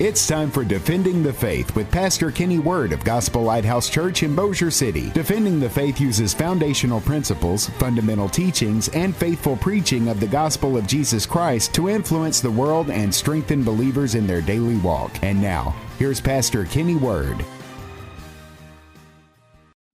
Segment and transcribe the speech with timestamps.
[0.00, 4.32] It's time for Defending the Faith with Pastor Kenny Word of Gospel Lighthouse Church in
[4.32, 5.10] Bossier City.
[5.10, 10.86] Defending the Faith uses foundational principles, fundamental teachings, and faithful preaching of the gospel of
[10.86, 15.10] Jesus Christ to influence the world and strengthen believers in their daily walk.
[15.24, 17.44] And now, here's Pastor Kenny Word.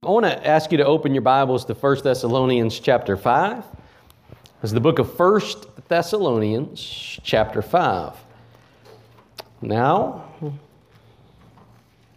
[0.02, 3.64] I want to ask you to open your Bibles to 1 Thessalonians chapter 5.
[4.62, 5.41] It's the book of 1
[5.89, 8.18] Thessalonians chapter 5.
[9.64, 10.24] Now,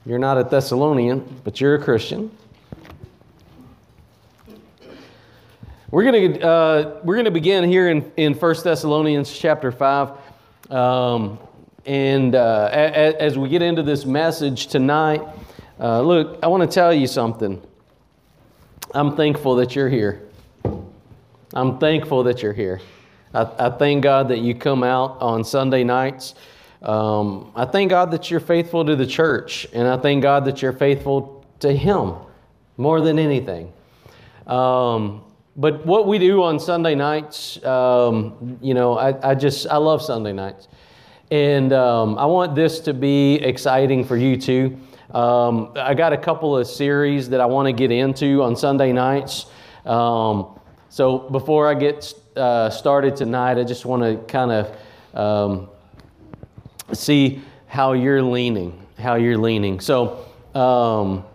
[0.06, 2.30] you're not a Thessalonian, but you're a Christian.
[5.90, 10.12] We're going to uh, we're going to begin here in in First Thessalonians chapter five,
[10.70, 11.40] um,
[11.86, 15.22] and uh, as we get into this message tonight,
[15.80, 17.62] uh, look, I want to tell you something.
[18.94, 20.22] I'm thankful that you're here.
[21.54, 22.82] I'm thankful that you're here.
[23.34, 26.36] I, I thank God that you come out on Sunday nights.
[26.82, 30.62] Um, I thank God that you're faithful to the church, and I thank God that
[30.62, 32.14] you're faithful to Him
[32.78, 33.74] more than anything.
[34.46, 35.24] Um,
[35.56, 40.04] but what we do on Sunday nights, um, you know, I, I, just, I love
[40.04, 40.68] Sunday nights.
[41.32, 44.78] And um, I want this to be exciting for you too.
[45.14, 48.94] Um, I got a couple of series that I want to get into on Sunday
[48.94, 49.48] nights.
[49.86, 55.68] Um, so before I get uh, started tonight, I just want to kind of
[56.94, 59.80] see how you're leaning, how you're leaning.
[59.80, 61.26] So, um,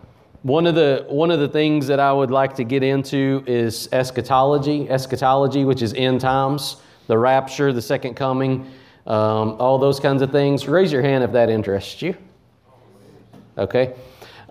[0.43, 3.87] one of the one of the things that I would like to get into is
[3.93, 8.69] eschatology, eschatology, which is end times, the rapture, the second coming,
[9.07, 10.67] um, all those kinds of things.
[10.67, 12.15] Raise your hand if that interests you.
[13.57, 13.95] Okay.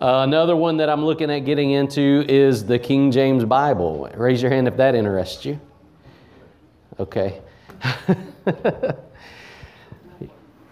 [0.01, 4.11] Uh, another one that I'm looking at getting into is the King James Bible.
[4.17, 5.61] Raise your hand if that interests you.
[6.99, 7.41] Okay.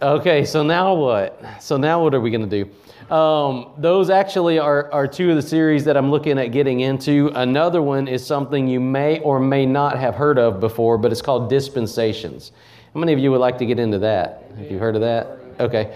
[0.03, 1.43] Okay, so now what?
[1.61, 3.15] So now what are we going to do?
[3.15, 7.31] Um, those actually are, are two of the series that I'm looking at getting into.
[7.35, 11.21] Another one is something you may or may not have heard of before, but it's
[11.21, 12.53] called dispensations.
[12.95, 14.45] How many of you would like to get into that?
[14.57, 15.39] Have you heard of that?
[15.59, 15.95] Okay.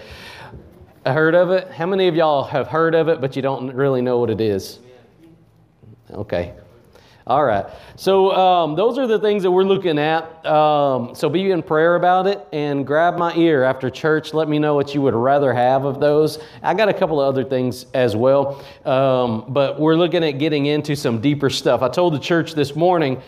[1.07, 1.71] I heard of it.
[1.71, 4.41] How many of y'all have heard of it, but you don't really know what it
[4.41, 4.81] is?
[6.11, 6.53] Okay.
[7.27, 7.65] All right.
[7.97, 10.45] So um, those are the things that we're looking at.
[10.45, 14.35] Um, so be in prayer about it and grab my ear after church.
[14.35, 16.39] Let me know what you would rather have of those.
[16.63, 20.67] I got a couple of other things as well, um, but we're looking at getting
[20.67, 21.81] into some deeper stuff.
[21.81, 23.23] I told the church this morning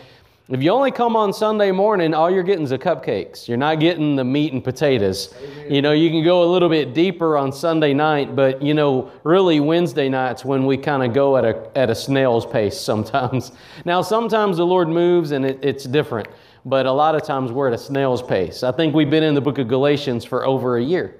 [0.49, 3.49] if you only come on Sunday morning, all you're getting is the cupcakes.
[3.49, 5.33] You're not getting the meat and potatoes.
[5.43, 5.73] Amen.
[5.73, 9.11] You know, you can go a little bit deeper on Sunday night, but you know,
[9.23, 13.51] really Wednesday nights when we kind of go at a at a snail's pace sometimes.
[13.85, 16.27] Now, sometimes the Lord moves and it, it's different,
[16.65, 18.63] but a lot of times we're at a snail's pace.
[18.63, 21.19] I think we've been in the book of Galatians for over a year.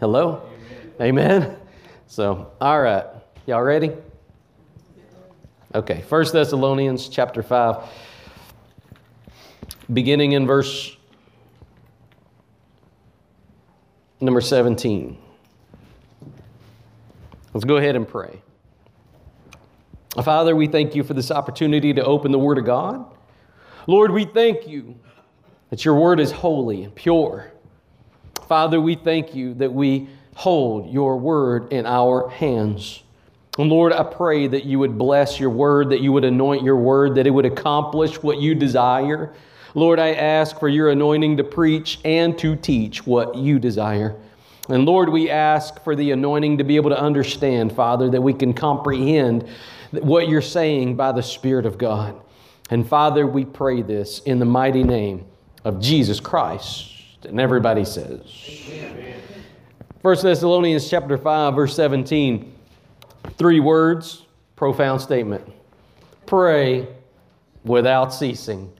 [0.00, 0.42] Hello,
[1.00, 1.42] Amen.
[1.42, 1.56] Amen.
[2.06, 3.04] So, all right,
[3.46, 3.92] y'all ready?
[5.72, 7.76] Okay, 1 Thessalonians chapter 5,
[9.92, 10.96] beginning in verse
[14.20, 15.16] number 17.
[17.54, 18.42] Let's go ahead and pray.
[20.24, 23.04] Father, we thank you for this opportunity to open the Word of God.
[23.86, 24.98] Lord, we thank you
[25.68, 27.52] that your Word is holy and pure.
[28.48, 33.04] Father, we thank you that we hold your Word in our hands.
[33.60, 36.76] And Lord, I pray that you would bless your word, that you would anoint your
[36.76, 39.34] word, that it would accomplish what you desire.
[39.74, 44.16] Lord, I ask for your anointing to preach and to teach what you desire.
[44.70, 48.32] And Lord, we ask for the anointing to be able to understand, Father, that we
[48.32, 49.46] can comprehend
[49.90, 52.18] what you're saying by the Spirit of God.
[52.70, 55.26] And Father, we pray this in the mighty name
[55.66, 57.26] of Jesus Christ.
[57.28, 58.22] And everybody says,
[58.70, 59.20] Amen.
[60.00, 62.54] 1 Thessalonians chapter 5, verse 17.
[63.36, 64.26] Three words,
[64.56, 65.44] profound statement.
[66.26, 66.88] Pray
[67.64, 68.72] without ceasing.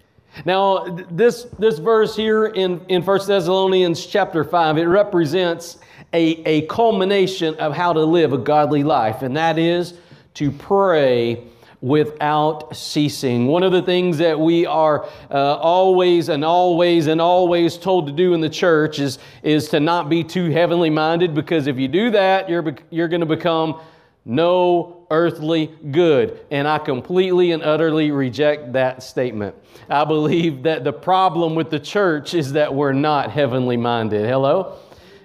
[0.45, 5.79] Now, this, this verse here in, in 1 Thessalonians chapter 5, it represents
[6.13, 9.95] a, a culmination of how to live a godly life, and that is
[10.35, 11.45] to pray
[11.81, 13.47] without ceasing.
[13.47, 18.13] One of the things that we are uh, always and always and always told to
[18.13, 21.89] do in the church is, is to not be too heavenly minded because if you
[21.89, 23.81] do that, you're, you're going to become
[24.25, 26.41] no earthly good.
[26.51, 29.55] And I completely and utterly reject that statement.
[29.89, 34.27] I believe that the problem with the church is that we're not heavenly minded.
[34.27, 34.79] Hello?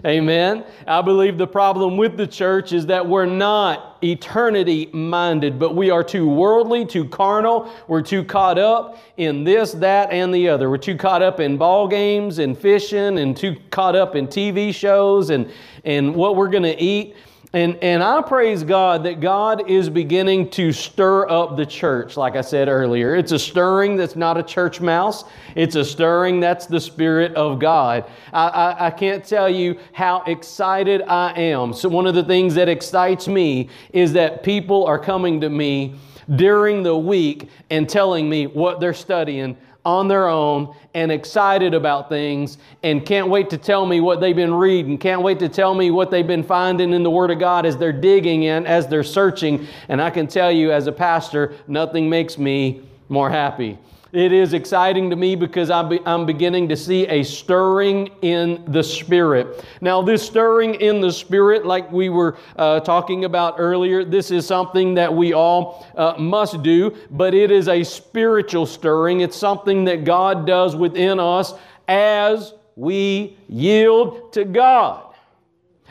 [0.05, 0.63] Amen.
[0.85, 5.89] I believe the problem with the church is that we're not eternity minded, but we
[5.89, 7.71] are too worldly, too carnal.
[7.87, 10.69] We're too caught up in this, that, and the other.
[10.69, 14.75] We're too caught up in ball games and fishing and too caught up in TV
[14.75, 15.49] shows and,
[15.85, 17.15] and what we're going to eat.
[17.55, 22.35] And, and I praise God that God is beginning to stir up the church, like
[22.35, 23.15] I said earlier.
[23.15, 25.23] It's a stirring that's not a church mouse,
[25.55, 28.11] it's a stirring that's the Spirit of God.
[28.33, 31.71] I, I, I can't tell you how excited I am.
[31.71, 35.95] So, one of the things that excites me is that people are coming to me
[36.35, 42.09] during the week and telling me what they're studying on their own and excited about
[42.09, 45.75] things and can't wait to tell me what they've been reading, can't wait to tell
[45.75, 48.87] me what they've been finding in the Word of God as they're digging in, as
[48.87, 49.67] they're searching.
[49.87, 53.77] And I can tell you, as a pastor, nothing makes me more happy.
[54.15, 59.65] It is exciting to me because I'm beginning to see a stirring in the Spirit.
[59.81, 64.47] Now, this stirring in the Spirit, like we were uh, talking about earlier, this is
[64.47, 69.19] something that we all uh, must do, but it is a spiritual stirring.
[69.19, 71.53] It's something that God does within us
[71.89, 75.13] as we yield to God.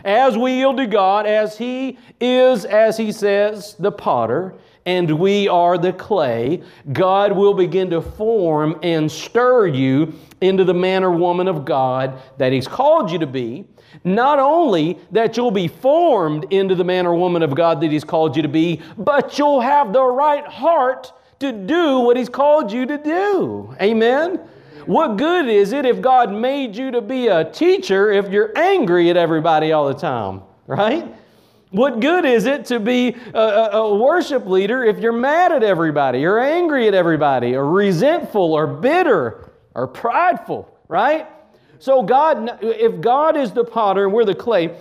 [0.03, 4.55] As we yield to God, as He is, as He says, the potter,
[4.87, 10.75] and we are the clay, God will begin to form and stir you into the
[10.75, 13.65] man or woman of God that He's called you to be.
[14.03, 18.05] Not only that you'll be formed into the man or woman of God that He's
[18.05, 22.71] called you to be, but you'll have the right heart to do what He's called
[22.71, 23.75] you to do.
[23.81, 24.41] Amen?
[24.87, 29.09] What good is it if God made you to be a teacher if you're angry
[29.09, 31.09] at everybody all the time, right?
[31.75, 36.25] What good is it to be a, a, worship leader if you're mad at everybody,
[36.25, 41.26] or angry at everybody, or resentful, or bitter, or prideful, right?
[41.81, 44.76] So, God, if God is the potter and we're the clay,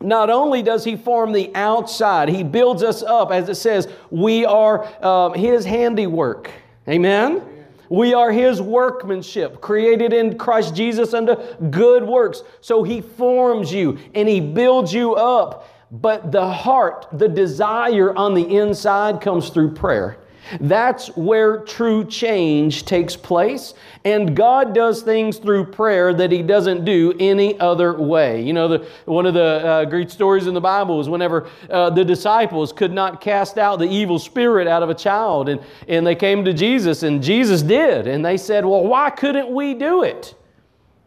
[0.00, 3.32] not only does He form the outside, He builds us up.
[3.32, 6.48] As it says, we are uh, His handiwork.
[6.88, 7.42] Amen?
[7.88, 11.34] We are His workmanship, created in Christ Jesus unto
[11.70, 12.44] good works.
[12.60, 15.66] So He forms you and He builds you up.
[15.90, 20.18] But the heart, the desire on the inside comes through prayer.
[20.60, 23.74] That's where true change takes place.
[24.04, 28.42] And God does things through prayer that He doesn't do any other way.
[28.42, 31.90] You know, the, one of the uh, great stories in the Bible is whenever uh,
[31.90, 36.06] the disciples could not cast out the evil spirit out of a child, and, and
[36.06, 38.06] they came to Jesus, and Jesus did.
[38.06, 40.34] And they said, Well, why couldn't we do it?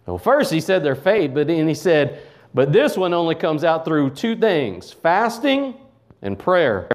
[0.06, 2.21] Well, first He said their faith, but then He said,
[2.53, 5.75] but this one only comes out through two things fasting
[6.21, 6.89] and prayer.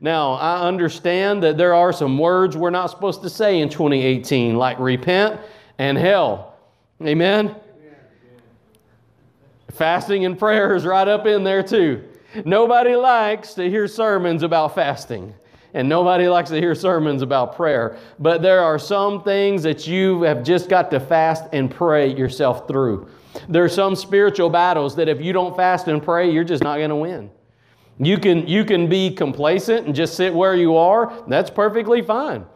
[0.00, 4.56] Now, I understand that there are some words we're not supposed to say in 2018,
[4.56, 5.40] like repent
[5.78, 6.56] and hell.
[7.02, 7.54] Amen?
[9.72, 12.04] Fasting and prayer is right up in there too.
[12.44, 15.34] Nobody likes to hear sermons about fasting,
[15.72, 17.96] and nobody likes to hear sermons about prayer.
[18.18, 22.66] But there are some things that you have just got to fast and pray yourself
[22.66, 23.08] through.
[23.48, 26.78] There are some spiritual battles that if you don't fast and pray, you're just not
[26.78, 27.30] going to win.
[27.98, 31.12] You can, you can be complacent and just sit where you are.
[31.28, 32.46] That's perfectly fine.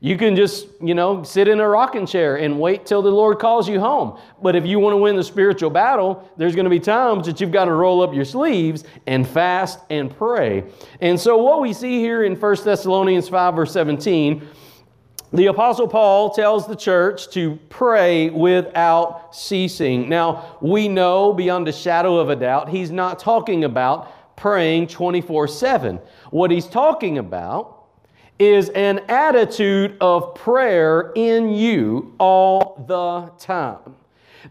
[0.00, 3.40] You can just, you know, sit in a rocking chair and wait till the Lord
[3.40, 4.20] calls you home.
[4.40, 7.40] But if you want to win the spiritual battle, there's going to be times that
[7.40, 10.64] you've got to roll up your sleeves and fast and pray.
[11.00, 14.46] And so what we see here in 1 Thessalonians 5 verse 17
[15.32, 20.08] the Apostle Paul tells the church to pray without ceasing.
[20.08, 25.48] Now, we know beyond a shadow of a doubt, he's not talking about praying 24
[25.48, 26.00] 7.
[26.30, 27.84] What he's talking about
[28.38, 33.96] is an attitude of prayer in you all the time.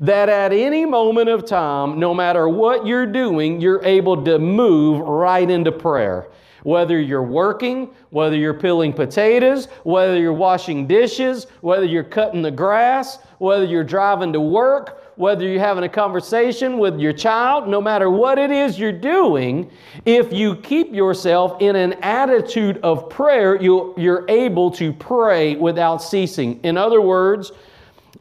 [0.02, 5.00] That at any moment of time, no matter what you're doing, you're able to move
[5.00, 6.28] right into prayer.
[6.68, 12.52] Whether you're working, whether you're peeling potatoes, whether you're washing dishes, whether you're cutting the
[12.52, 17.80] grass, whether you're driving to work, whether you're having a conversation with your child, no
[17.80, 19.72] matter what it is you're doing,
[20.04, 26.04] if you keep yourself in an attitude of prayer, you, are able to pray without
[26.04, 26.60] ceasing.
[26.64, 27.54] In other words,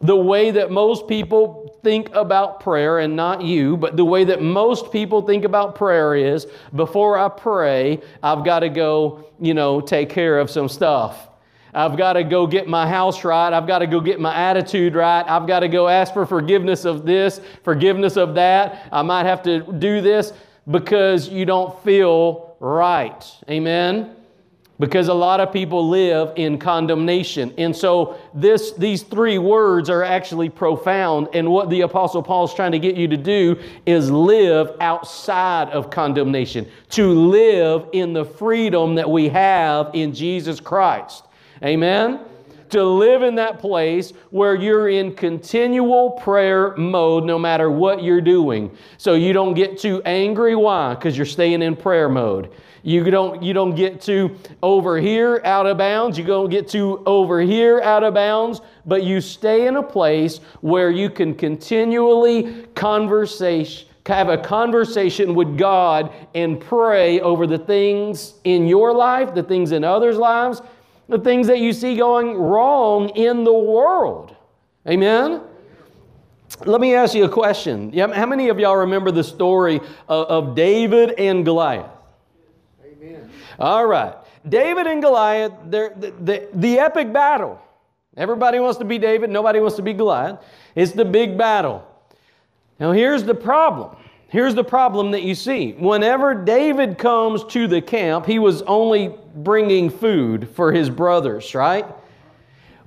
[0.03, 4.43] the way that most people think about prayer, and not you, but the way that
[4.43, 9.81] most people think about prayer is before I pray, I've got to go, you know,
[9.81, 11.29] take care of some stuff.
[11.73, 13.53] I've got to go get my house right.
[13.53, 15.23] I've got to go get my attitude right.
[15.29, 18.89] I've got to go ask for forgiveness of this, forgiveness of that.
[18.91, 20.33] I might have to do this
[20.69, 23.25] because you don't feel right.
[23.49, 24.16] Amen?
[24.79, 27.53] Because a lot of people live in condemnation.
[27.57, 32.55] And so this these three words are actually profound and what the apostle Paul is
[32.55, 38.25] trying to get you to do is live outside of condemnation, to live in the
[38.25, 41.25] freedom that we have in Jesus Christ.
[41.63, 42.21] Amen.
[42.71, 48.21] To live in that place where you're in continual prayer mode no matter what you're
[48.21, 48.77] doing.
[48.99, 50.57] So you don't get too angry.
[50.57, 50.95] Why?
[50.95, 52.51] Because you're staying in prayer mode.
[52.87, 56.17] You don't, you don't get to over here out of bounds.
[56.17, 60.39] You don't get to over here out of bounds, but you stay in a place
[60.61, 68.35] where you can continually conversation, have a conversation with God and pray over the things
[68.45, 70.63] in your life, the things in others' lives,
[71.09, 74.37] the things that you see going wrong in the world.
[74.87, 75.41] Amen?
[76.65, 77.93] Let me ask you a question.
[77.93, 81.91] How many of y'all remember the story of David and Goliath?
[83.59, 84.15] All right.
[84.49, 87.61] David and Goliath, the, the, the epic battle.
[88.17, 90.39] Everybody wants to be David, nobody wants to be Goliath.
[90.75, 91.87] It's the big battle.
[92.81, 93.97] Now, here's the problem.
[94.29, 95.73] Here's the problem that you see.
[95.73, 101.87] Whenever David comes to the camp, he was only bringing food for his brothers, right?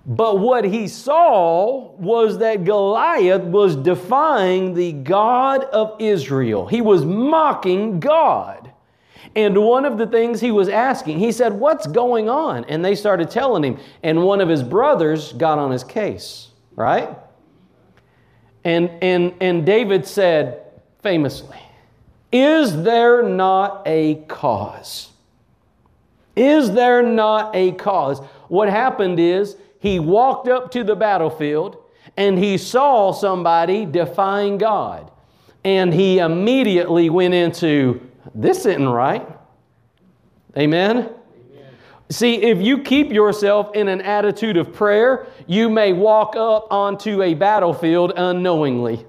[0.05, 6.65] But what he saw was that Goliath was defying the God of Israel.
[6.67, 8.58] He was mocking God.
[9.35, 12.65] And one of the things he was asking, he said, What's going on?
[12.65, 13.77] And they started telling him.
[14.03, 17.09] And one of his brothers got on his case, right?
[18.63, 20.63] And, and, and David said
[21.01, 21.59] famously,
[22.31, 25.11] Is there not a cause?
[26.35, 28.19] Is there not a cause?
[28.47, 31.77] What happened is he walked up to the battlefield
[32.17, 35.11] and he saw somebody defying God.
[35.63, 39.27] And he immediately went into this isn't right.
[40.57, 40.97] Amen?
[40.97, 41.15] Amen?
[42.09, 47.21] See, if you keep yourself in an attitude of prayer, you may walk up onto
[47.21, 49.05] a battlefield unknowingly.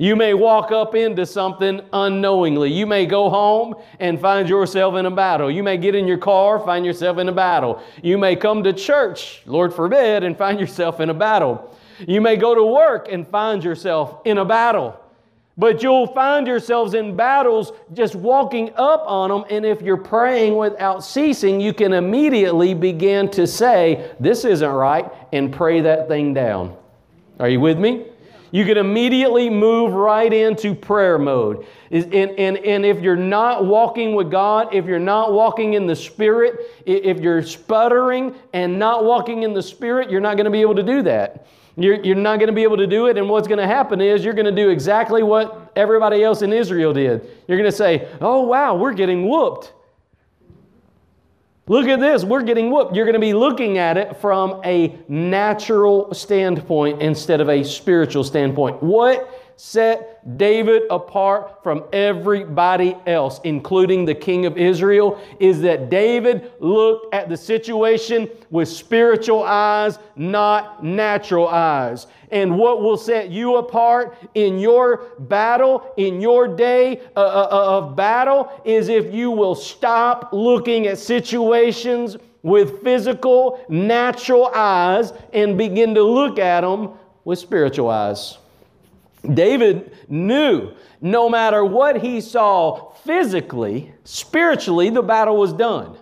[0.00, 2.72] You may walk up into something unknowingly.
[2.72, 5.50] You may go home and find yourself in a battle.
[5.50, 7.82] You may get in your car, find yourself in a battle.
[8.00, 11.76] You may come to church, Lord forbid, and find yourself in a battle.
[12.06, 14.96] You may go to work and find yourself in a battle.
[15.58, 19.44] But you'll find yourselves in battles just walking up on them.
[19.50, 25.10] And if you're praying without ceasing, you can immediately begin to say, This isn't right,
[25.32, 26.76] and pray that thing down.
[27.40, 28.06] Are you with me?
[28.50, 31.66] You can immediately move right into prayer mode.
[31.90, 35.96] And, and, and if you're not walking with God, if you're not walking in the
[35.96, 40.62] Spirit, if you're sputtering and not walking in the Spirit, you're not going to be
[40.62, 41.46] able to do that.
[41.78, 44.00] You're, you're not going to be able to do it, and what's going to happen
[44.00, 47.30] is you're going to do exactly what everybody else in Israel did.
[47.46, 49.72] You're going to say, Oh, wow, we're getting whooped.
[51.68, 52.96] Look at this, we're getting whooped.
[52.96, 58.24] You're going to be looking at it from a natural standpoint instead of a spiritual
[58.24, 58.82] standpoint.
[58.82, 66.52] What set David apart from everybody else, including the king of Israel, is that David
[66.60, 72.06] looked at the situation with spiritual eyes, not natural eyes.
[72.30, 77.78] And what will set you apart in your battle, in your day uh, uh, uh
[77.78, 85.58] of battle, is if you will stop looking at situations with physical, natural eyes and
[85.58, 86.90] begin to look at them
[87.24, 88.38] with spiritual eyes.
[89.22, 95.96] David knew no matter what he saw physically, spiritually, the battle was done.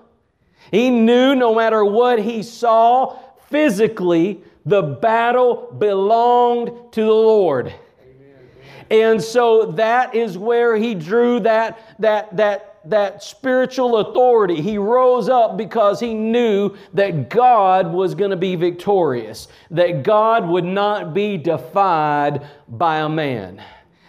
[0.71, 3.19] He knew no matter what he saw
[3.49, 7.67] physically, the battle belonged to the Lord.
[7.69, 8.39] Amen.
[8.91, 14.61] And so that is where he drew that, that, that that spiritual authority.
[14.61, 20.49] He rose up because he knew that God was going to be victorious, that God
[20.49, 23.63] would not be defied by a man.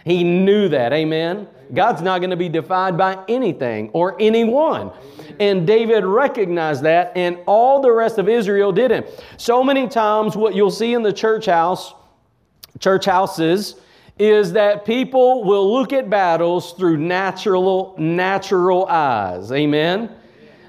[0.04, 0.92] He knew that.
[0.92, 1.48] Amen.
[1.74, 4.90] God's not going to be defied by anything or anyone.
[5.38, 9.06] And David recognized that, and all the rest of Israel didn't.
[9.36, 11.92] So many times, what you'll see in the church house,
[12.80, 13.76] church houses,
[14.18, 19.52] is that people will look at battles through natural, natural eyes.
[19.52, 20.10] Amen?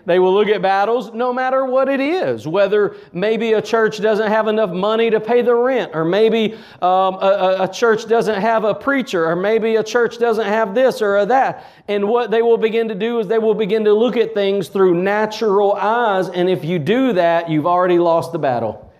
[0.09, 4.27] They will look at battles no matter what it is, whether maybe a church doesn't
[4.27, 8.63] have enough money to pay the rent, or maybe um, a, a, church doesn't have
[8.63, 11.63] a preacher, or maybe a church doesn't have this or that.
[11.87, 14.69] And what they will begin to do is they will begin to look at things
[14.69, 16.29] through natural eyes.
[16.29, 18.91] And if you do that, you've already lost the battle.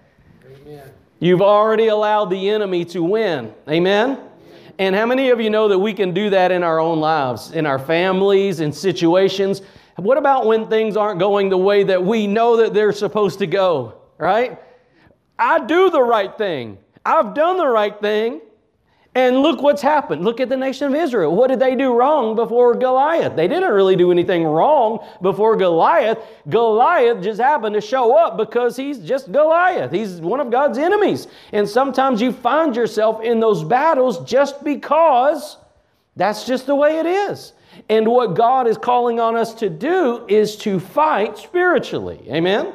[0.46, 0.92] Amen.
[1.20, 3.52] You've already allowed the enemy to win.
[3.68, 4.29] Amen?
[4.80, 7.52] And how many of you know that we can do that in our own lives,
[7.52, 9.62] in our families, in situations?
[9.98, 13.46] What about when things aren't going the way that we know that they're supposed to
[13.46, 14.58] go, right?
[15.38, 16.78] I do the right thing.
[17.06, 18.40] I've done the right thing.
[19.16, 20.24] And look what's happened.
[20.24, 21.36] Look at the nation of Israel.
[21.36, 23.36] What did they do wrong before Goliath?
[23.36, 26.20] They didn't really do anything wrong before Goliath.
[26.48, 29.92] Goliath just happened to show up because he's just Goliath.
[29.92, 31.28] He's one of God's enemies.
[31.54, 35.58] And sometimes you find yourself in those battles just because
[36.16, 37.54] that's just the way it is.
[37.90, 42.20] And what God is calling on us to do is to fight spiritually.
[42.30, 42.74] Amen?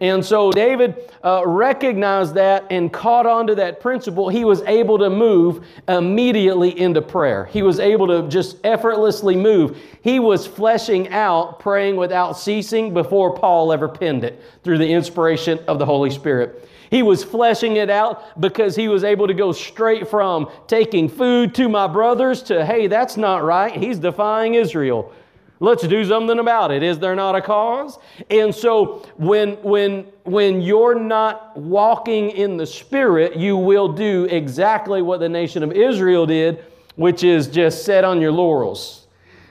[0.00, 4.28] And so David uh, recognized that and caught on to that principle.
[4.28, 7.46] He was able to move immediately into prayer.
[7.46, 9.78] He was able to just effortlessly move.
[10.02, 15.58] He was fleshing out praying without ceasing before Paul ever penned it through the inspiration
[15.66, 16.68] of the Holy Spirit.
[16.90, 21.54] He was fleshing it out because he was able to go straight from taking food
[21.56, 23.74] to my brothers to, hey, that's not right.
[23.74, 25.12] He's defying Israel.
[25.58, 26.82] Let's do something about it.
[26.82, 27.98] Is there not a cause?
[28.30, 35.00] And so when when when you're not walking in the spirit, you will do exactly
[35.00, 36.64] what the nation of Israel did,
[36.96, 39.06] which is just set on your laurels.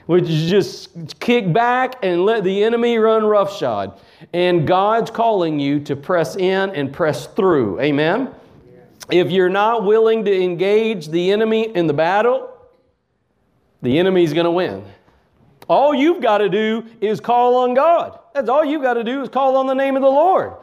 [0.06, 3.98] Which is just kick back and let the enemy run roughshod.
[4.32, 7.80] And God's calling you to press in and press through.
[7.80, 8.32] Amen.
[9.10, 12.52] If you're not willing to engage the enemy in the battle,
[13.82, 14.84] the enemy's going to win.
[15.68, 18.18] All you've got to do is call on God.
[18.34, 20.54] That's all you've got to do is call on the name of the Lord.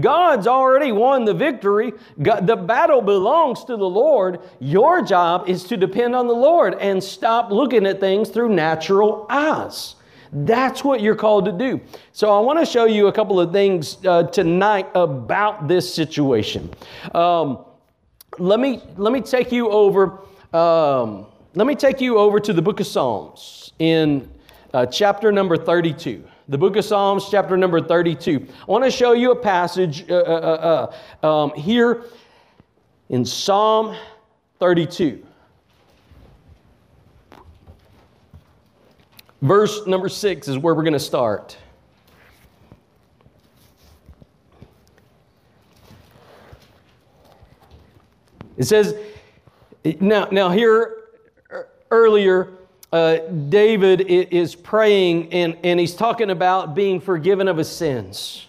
[0.00, 1.92] God's already won the victory.
[2.20, 4.40] God, the battle belongs to the Lord.
[4.58, 9.26] Your job is to depend on the Lord and stop looking at things through natural
[9.30, 9.94] eyes.
[10.32, 11.80] That's what you're called to do.
[12.10, 16.74] So, I want to show you a couple of things uh, tonight about this situation.
[17.14, 17.64] Um,
[18.38, 20.18] let me let me take you over.
[20.52, 24.28] Um, let me take you over to the book of Psalms in
[24.74, 26.24] uh, chapter number 32.
[26.48, 28.46] The book of Psalms, chapter number 32.
[28.60, 30.90] I want to show you a passage uh, uh,
[31.22, 32.02] uh, uh um, here
[33.08, 33.96] in Psalm
[34.58, 35.24] 32.
[39.40, 41.56] Verse number 6 is where we're going to start.
[48.56, 48.94] It says,
[50.00, 50.96] now, now here
[51.90, 52.52] earlier,
[52.94, 58.46] uh, David is praying and, and he's talking about being forgiven of his sins.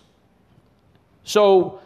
[1.24, 1.80] So,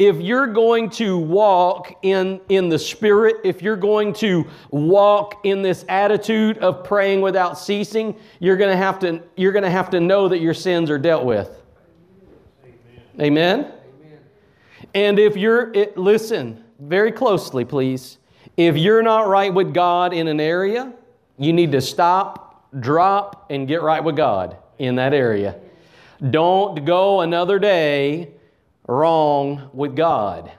[0.00, 5.62] if you're going to walk in, in the Spirit, if you're going to walk in
[5.62, 9.90] this attitude of praying without ceasing, you're going to have to, you're going to, have
[9.90, 11.62] to know that your sins are dealt with.
[13.20, 13.20] Amen?
[13.20, 13.60] Amen?
[13.60, 14.18] Amen.
[14.92, 18.18] And if you're, it, listen very closely, please.
[18.56, 20.94] If you're not right with God in an area,
[21.38, 25.56] you need to stop, drop, and get right with God in that area.
[26.30, 28.30] Don't go another day
[28.86, 30.52] wrong with God.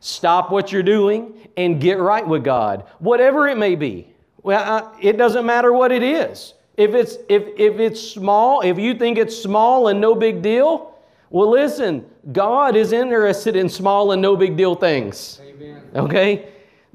[0.00, 4.14] Stop what you're doing and get right with God, whatever it may be.
[4.42, 6.54] Well, it doesn't matter what it is.
[6.76, 10.94] If it's if if it's small, if you think it's small and no big deal,
[11.30, 15.40] well, listen, God is interested in small and no big deal things.
[15.42, 15.82] Amen.
[15.94, 16.48] Okay?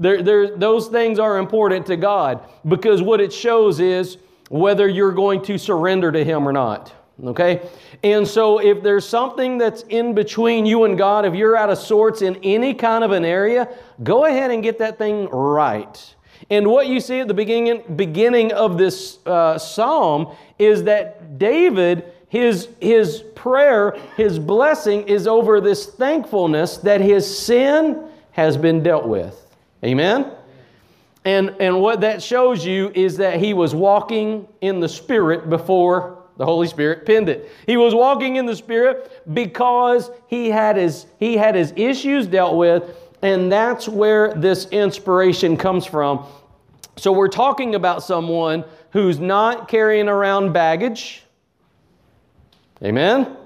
[0.04, 4.18] Those things are important to God because what it shows is
[4.50, 6.94] whether you're going to surrender to Him or not.
[7.24, 7.62] Okay?
[8.04, 11.78] And so if there's something that's in between you and God, if you're out of
[11.78, 13.70] sorts in any kind of an area,
[14.04, 16.16] go ahead and get that thing right.
[16.50, 22.12] And what you see at the beginning, beginning of this uh, psalm is that David,
[22.28, 29.08] his, his prayer, his blessing is over this thankfulness that his sin has been dealt
[29.08, 29.43] with.
[29.84, 30.32] Amen?
[31.26, 36.24] And, and what that shows you is that he was walking in the Spirit before
[36.38, 37.50] the Holy Spirit penned it.
[37.68, 42.58] He was walking in the Spirit because he had his, he had his issues dealt
[42.58, 46.26] with, and that's where this inspiration comes from.
[46.98, 51.24] So we're talking about someone who's not carrying around baggage.
[52.84, 53.38] Amen?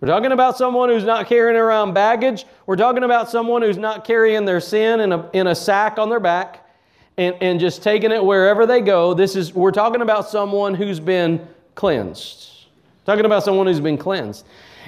[0.00, 2.44] We're talking about someone who's not carrying around baggage.
[2.66, 6.10] We're talking about someone who's not carrying their sin in a, in a sack on
[6.10, 6.68] their back
[7.16, 9.14] and, and just taking it wherever they go.
[9.14, 12.66] This is, we're talking about someone who's been cleansed.
[13.06, 14.44] Talking about someone who's been cleansed.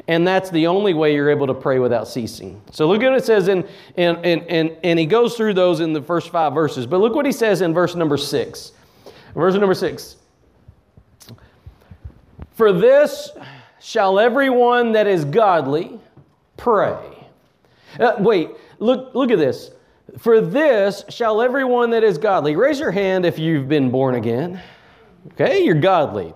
[0.09, 2.61] And that's the only way you're able to pray without ceasing.
[2.71, 3.67] So look at what it says in,
[3.97, 6.87] and, and, and, and he goes through those in the first five verses.
[6.87, 8.73] But look what he says in verse number six.
[9.35, 10.17] Verse number six.
[12.53, 13.31] For this
[13.81, 16.01] shall everyone that is godly
[16.57, 16.97] pray.
[17.99, 19.71] Uh, wait, look, look at this.
[20.19, 22.57] For this shall everyone that is godly.
[22.57, 24.61] Raise your hand if you've been born again.
[25.33, 26.35] Okay, you're godly.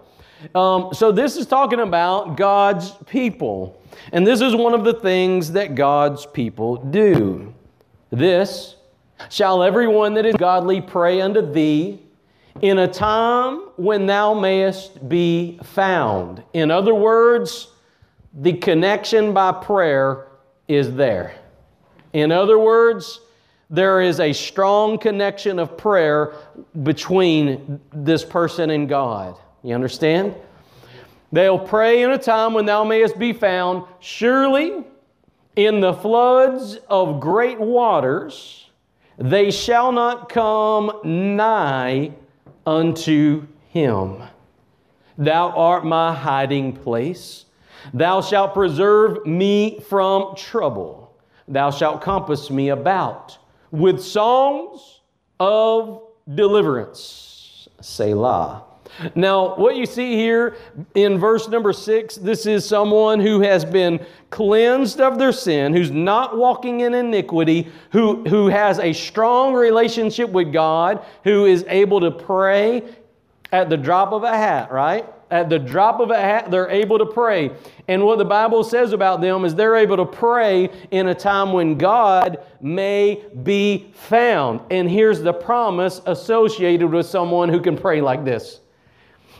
[0.55, 3.81] Um, so this is talking about God's people.
[4.13, 7.55] And this is one of the things that God's people do.
[8.11, 8.77] This
[9.31, 12.01] shall everyone that is godly pray unto thee
[12.61, 16.43] in a time when thou mayest be found.
[16.53, 17.69] In other words,
[18.35, 20.29] the connection by prayer
[20.69, 21.35] is there.
[22.13, 23.21] In other words,
[23.71, 26.35] there is a strong connection of prayer
[26.83, 29.39] between this person and God.
[29.63, 30.35] You understand?
[31.33, 33.87] They'll pray in a time when thou mayest be found.
[34.01, 34.85] Surely
[35.57, 38.69] in the floods of great waters,
[39.17, 42.13] they shall not come nigh
[42.67, 44.23] unto him.
[45.19, 47.45] Thou art my hiding place.
[47.93, 51.15] Thou shalt preserve me from trouble.
[51.49, 53.37] Thou shalt compass me about
[53.71, 55.01] with songs
[55.41, 57.69] of deliverance.
[57.81, 58.65] Selah.
[59.15, 60.57] Now, what you see here
[60.95, 65.91] in verse number six, this is someone who has been cleansed of their sin, who's
[65.91, 72.01] not walking in iniquity, who, who has a strong relationship with God, who is able
[72.01, 72.83] to pray
[73.53, 75.07] at the drop of a hat, right?
[75.31, 77.51] At the drop of a hat, they're able to pray.
[77.89, 81.53] And what the Bible says about them is they're able to pray in a time
[81.53, 84.61] when God may be found.
[84.71, 88.62] And here's the promise associated with someone who can pray like this.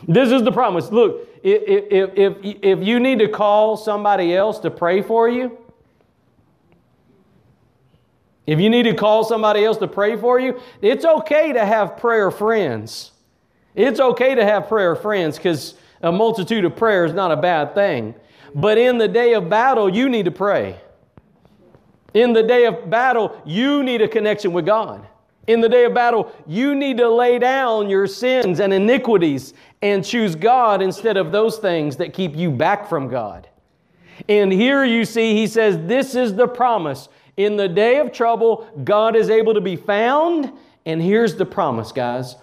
[0.07, 0.91] This is the promise.
[0.91, 5.57] Look, if, if, if, if you need to call somebody else to pray for you,
[8.45, 11.97] if you need to call somebody else to pray for you, it's okay to have
[11.97, 13.11] prayer friends.
[13.75, 17.73] It's okay to have prayer friends because a multitude of prayer is not a bad
[17.73, 18.15] thing.
[18.53, 20.79] But in the day of battle, you need to pray.
[22.13, 25.07] In the day of battle, you need a connection with God.
[25.47, 30.03] In the day of battle, you need to lay down your sins and iniquities and
[30.03, 33.49] choose God instead of those things that keep you back from God.
[34.29, 37.09] And here you see, he says, This is the promise.
[37.35, 40.51] In the day of trouble, God is able to be found.
[40.85, 42.35] And here's the promise, guys.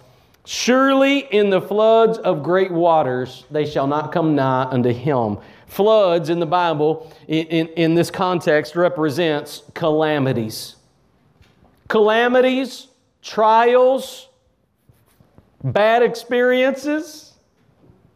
[0.45, 5.37] Surely in the floods of great waters they shall not come nigh unto him.
[5.67, 10.75] Floods in the Bible, in, in, in this context, represents calamities.
[11.87, 12.87] Calamities,
[13.21, 14.29] trials,
[15.63, 17.31] bad experiences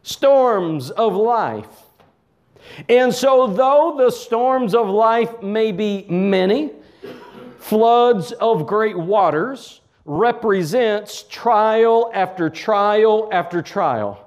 [0.06, 1.82] storms of life.
[2.88, 6.72] And so, though the storms of life may be many,
[7.58, 14.22] floods of great waters represents trial after trial after trial.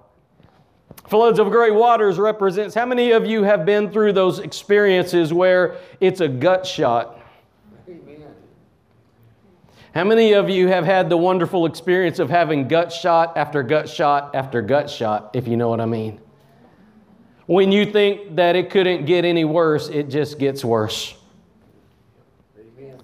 [1.07, 5.77] Floods of great waters represents how many of you have been through those experiences where
[5.99, 7.18] it's a gut shot?
[9.93, 13.89] How many of you have had the wonderful experience of having gut shot after gut
[13.89, 16.19] shot after gut shot, if you know what I mean?
[17.47, 21.15] When you think that it couldn't get any worse, it just gets worse.
[22.55, 22.99] Amen.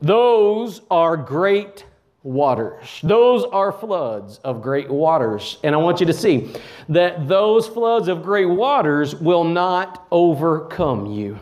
[0.00, 1.84] Those are great
[2.22, 3.00] waters.
[3.02, 5.58] Those are floods of great waters.
[5.62, 6.50] And I want you to see
[6.88, 11.38] that those floods of great waters will not overcome you.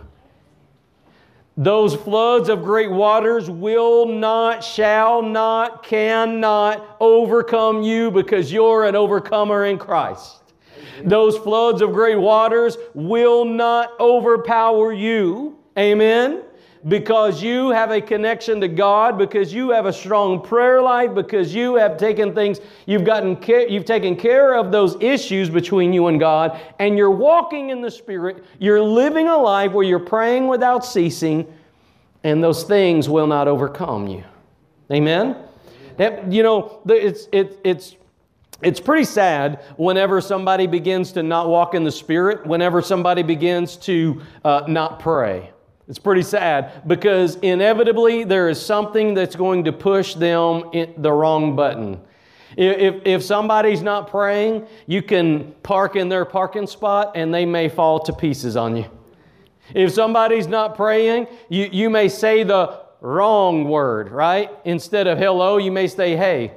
[1.56, 8.96] Those floods of great waters will not, shall not, cannot overcome you because you're an
[8.96, 10.38] overcomer in Christ.
[11.04, 15.58] Those floods of great waters will not overpower you.
[15.78, 16.42] Amen
[16.88, 21.54] because you have a connection to God, because you have a strong prayer life, because
[21.54, 26.08] you have taken things, you've gotten care, you've taken care of those issues between you
[26.08, 30.48] and God, and you're walking in the Spirit, you're living a life where you're praying
[30.48, 31.46] without ceasing,
[32.24, 34.24] and those things will not overcome you.
[34.90, 35.36] Amen?
[36.28, 37.96] You know, it's, it, it's,
[38.60, 43.76] it's pretty sad whenever somebody begins to not walk in the Spirit, whenever somebody begins
[43.76, 45.51] to uh, not pray.
[45.92, 51.54] It's pretty sad because inevitably there is something that's going to push them the wrong
[51.54, 52.00] button.
[52.56, 57.68] If, if somebody's not praying, you can park in their parking spot and they may
[57.68, 58.86] fall to pieces on you.
[59.74, 64.48] If somebody's not praying, you, you may say the wrong word, right?
[64.64, 66.52] Instead of hello, you may say hey.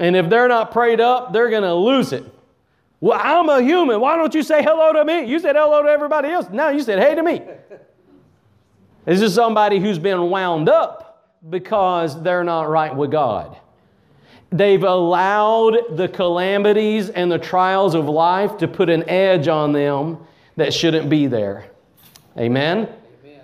[0.00, 2.24] And if they're not prayed up, they're going to lose it.
[2.98, 4.00] Well, I'm a human.
[4.00, 5.22] Why don't you say hello to me?
[5.26, 6.48] You said hello to everybody else.
[6.50, 7.42] Now you said hey to me.
[9.04, 13.56] This is somebody who's been wound up because they're not right with God.
[14.50, 20.18] They've allowed the calamities and the trials of life to put an edge on them
[20.56, 21.70] that shouldn't be there.
[22.36, 22.88] Amen?
[23.24, 23.40] Amen?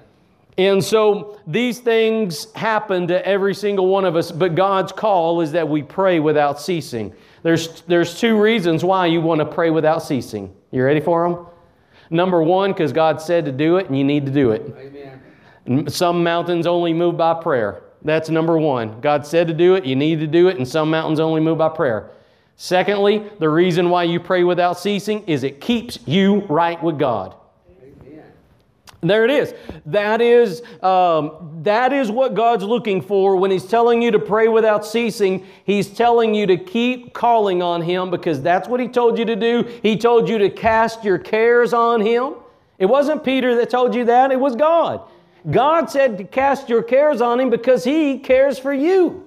[0.58, 5.52] And so these things happen to every single one of us, but God's call is
[5.52, 7.14] that we pray without ceasing.
[7.42, 10.54] There's, there's two reasons why you want to pray without ceasing.
[10.72, 11.46] You ready for them?
[12.10, 14.74] Number one, because God said to do it and you need to do it.
[14.76, 15.05] Amen.
[15.88, 17.82] Some mountains only move by prayer.
[18.02, 19.00] That's number one.
[19.00, 21.58] God said to do it, you need to do it, and some mountains only move
[21.58, 22.10] by prayer.
[22.56, 27.34] Secondly, the reason why you pray without ceasing is it keeps you right with God.
[29.02, 29.54] There it is.
[29.86, 34.48] That is, um, that is what God's looking for when He's telling you to pray
[34.48, 35.44] without ceasing.
[35.64, 39.36] He's telling you to keep calling on Him because that's what He told you to
[39.36, 39.70] do.
[39.82, 42.34] He told you to cast your cares on Him.
[42.78, 45.02] It wasn't Peter that told you that, it was God.
[45.50, 49.26] God said to cast your cares on Him because He cares for you.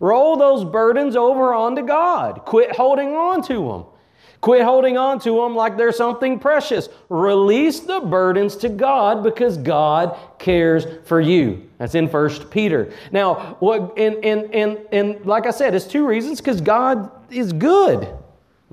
[0.00, 2.42] Roll those burdens over onto God.
[2.46, 3.84] Quit holding on to them.
[4.40, 6.88] Quit holding on to them like they're something precious.
[7.10, 11.68] Release the burdens to God because God cares for you.
[11.76, 12.90] That's in First Peter.
[13.12, 17.52] Now, what and and and and like I said, it's two reasons because God is
[17.52, 18.08] good.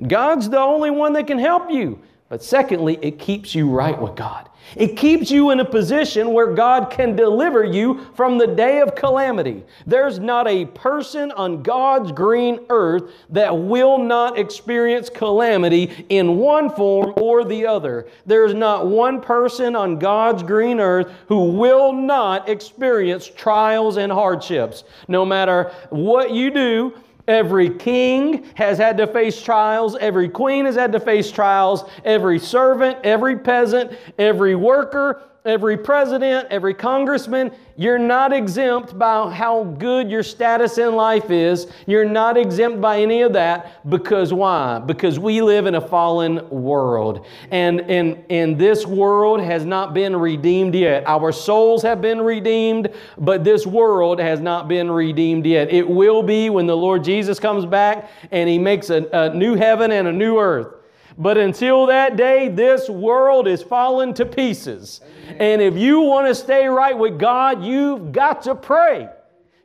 [0.08, 2.02] God's the only one that can help you.
[2.30, 4.50] But secondly, it keeps you right with God.
[4.76, 8.96] It keeps you in a position where God can deliver you from the day of
[8.96, 9.64] calamity.
[9.86, 16.70] There's not a person on God's green earth that will not experience calamity in one
[16.70, 18.08] form or the other.
[18.26, 24.84] There's not one person on God's green earth who will not experience trials and hardships.
[25.08, 26.94] No matter what you do,
[27.28, 29.96] Every king has had to face trials.
[29.98, 31.84] Every queen has had to face trials.
[32.06, 39.64] Every servant, every peasant, every worker, every president, every congressman, you're not exempt by how
[39.64, 41.68] good your status in life is.
[41.86, 44.80] You're not exempt by any of that because why?
[44.80, 47.26] Because we live in a fallen world.
[47.52, 51.04] And, and, and this world has not been redeemed yet.
[51.08, 55.72] Our souls have been redeemed, but this world has not been redeemed yet.
[55.72, 59.56] It will be when the Lord Jesus comes back and He makes a, a new
[59.56, 60.77] heaven and a new earth.
[61.18, 65.02] But until that day, this world is falling to pieces.
[65.26, 65.38] Amen.
[65.40, 69.10] And if you want to stay right with God, you've got to pray.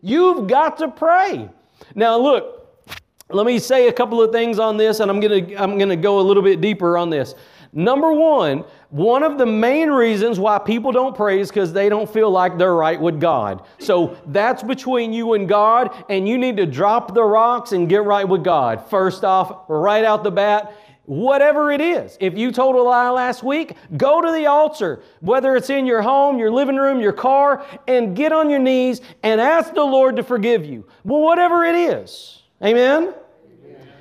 [0.01, 1.51] You've got to pray.
[1.95, 2.87] Now, look,
[3.29, 6.21] let me say a couple of things on this, and I'm to I'm to go
[6.21, 7.35] a little bit deeper on this.
[7.75, 12.11] Number one, one of the main reasons why people don't pray is because they don't
[12.11, 13.65] feel like they're right with God.
[13.79, 18.05] So that's between you and God, and you need to drop the rocks and get
[18.05, 18.87] right with God.
[18.91, 20.75] First off, right out the bat,
[21.07, 22.17] Whatever it is.
[22.21, 26.01] If you told a lie last week, go to the altar, whether it's in your
[26.01, 30.17] home, your living room, your car, and get on your knees and ask the Lord
[30.17, 30.87] to forgive you.
[31.05, 32.43] Well, whatever it is.
[32.63, 33.15] Amen?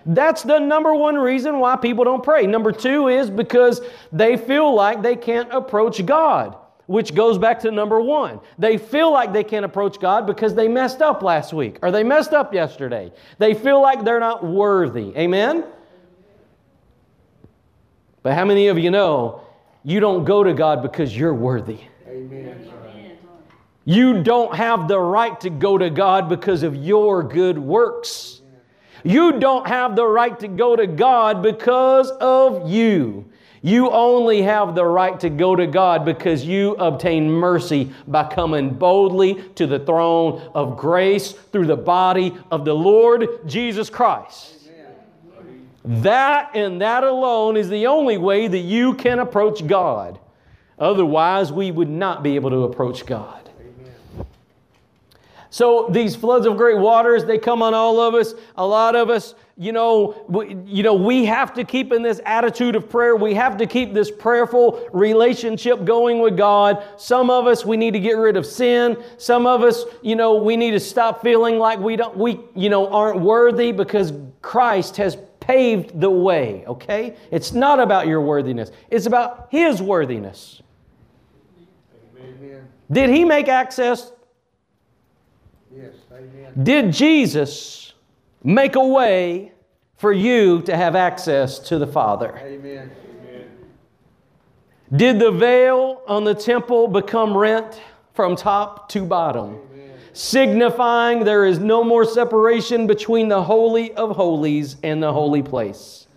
[0.06, 2.46] That's the number one reason why people don't pray.
[2.46, 6.56] Number two is because they feel like they can't approach God,
[6.88, 8.40] which goes back to number one.
[8.58, 12.04] They feel like they can't approach God because they messed up last week or they
[12.04, 13.12] messed up yesterday.
[13.38, 15.16] They feel like they're not worthy.
[15.16, 15.66] Amen?
[18.24, 19.42] But how many of you know
[19.84, 21.80] you don't go to God because you're worthy?
[22.08, 22.72] Amen.
[23.84, 28.42] You don't have the right to go to God because of your good works.
[29.04, 33.26] You don't have the right to go to God because of you.
[33.64, 38.76] You only have the right to go to God because you obtain mercy by coming
[38.76, 44.61] boldly to the throne of grace through the body of the Lord Jesus Christ.
[46.00, 50.20] That and that alone is the only way that you can approach God.
[50.80, 53.50] Otherwise, we would not be able to approach God.
[53.60, 54.26] Amen.
[55.50, 58.34] So these floods of great waters, they come on all of us.
[58.56, 62.22] A lot of us, you know, we, you know, we have to keep in this
[62.26, 63.18] attitude of prayer.
[63.18, 66.82] We have to keep this prayerful relationship going with God.
[66.96, 68.96] Some of us, we need to get rid of sin.
[69.18, 72.70] Some of us, you know, we need to stop feeling like we don't, we, you
[72.70, 77.18] know, aren't worthy because Christ has paved the way, okay?
[77.32, 80.62] It's not about your worthiness, it's about His worthiness.
[82.18, 82.68] Amen.
[82.90, 84.14] Did He make access?
[85.76, 86.54] Yes, amen.
[86.64, 87.94] Did Jesus
[88.44, 89.52] make a way
[89.98, 92.38] for you to have access to the Father?
[92.42, 92.92] Amen.
[94.94, 97.82] Did the veil on the temple become rent
[98.14, 99.58] from top to bottom?
[100.14, 106.08] Signifying there is no more separation between the Holy of Holies and the holy place.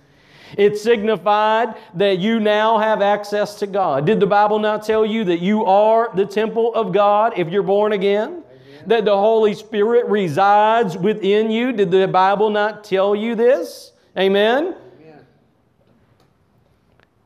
[0.57, 4.07] It signified that you now have access to God.
[4.07, 7.63] Did the Bible not tell you that you are the temple of God if you're
[7.63, 8.29] born again?
[8.29, 8.45] Amen.
[8.87, 11.73] That the Holy Spirit resides within you?
[11.73, 13.93] Did the Bible not tell you this?
[14.17, 14.77] Amen?
[15.01, 15.25] Amen.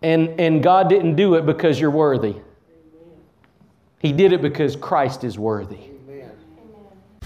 [0.00, 2.36] And, and God didn't do it because you're worthy.
[3.98, 5.90] He did it because Christ is worthy.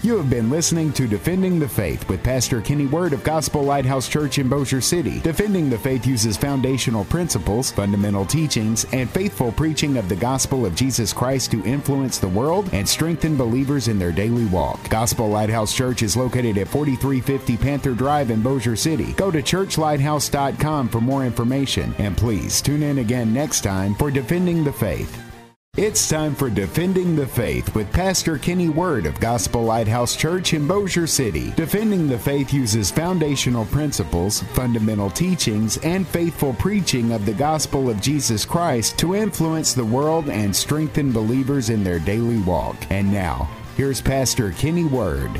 [0.03, 4.09] You have been listening to Defending the Faith with Pastor Kenny Word of Gospel Lighthouse
[4.09, 5.21] Church in Bossier City.
[5.21, 10.75] Defending the Faith uses foundational principles, fundamental teachings, and faithful preaching of the gospel of
[10.75, 14.89] Jesus Christ to influence the world and strengthen believers in their daily walk.
[14.89, 19.13] Gospel Lighthouse Church is located at 4350 Panther Drive in Bossier City.
[19.13, 24.65] Go to churchlighthouse.com for more information, and please tune in again next time for Defending
[24.65, 25.32] the Faith.
[25.75, 30.67] It's time for Defending the Faith with Pastor Kenny Word of Gospel Lighthouse Church in
[30.67, 31.49] Bossier City.
[31.55, 37.99] Defending the Faith uses foundational principles, fundamental teachings, and faithful preaching of the gospel of
[37.99, 42.75] Jesus Christ to influence the world and strengthen believers in their daily walk.
[42.91, 45.31] And now, here's Pastor Kenny Word.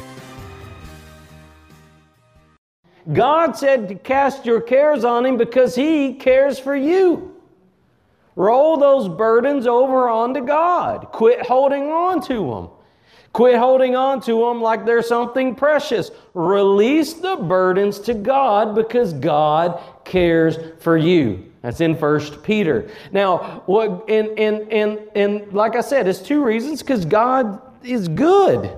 [3.12, 7.33] God said to cast your cares on Him because He cares for you.
[8.36, 11.12] Roll those burdens over onto God.
[11.12, 12.70] Quit holding on to them.
[13.34, 16.12] Quit holding on to them like they're something precious.
[16.36, 21.52] Release the burdens to God because God cares for you.
[21.64, 22.90] That's in First Peter.
[23.12, 28.08] Now, what and and and and like I said, it's two reasons because God is
[28.08, 28.72] good.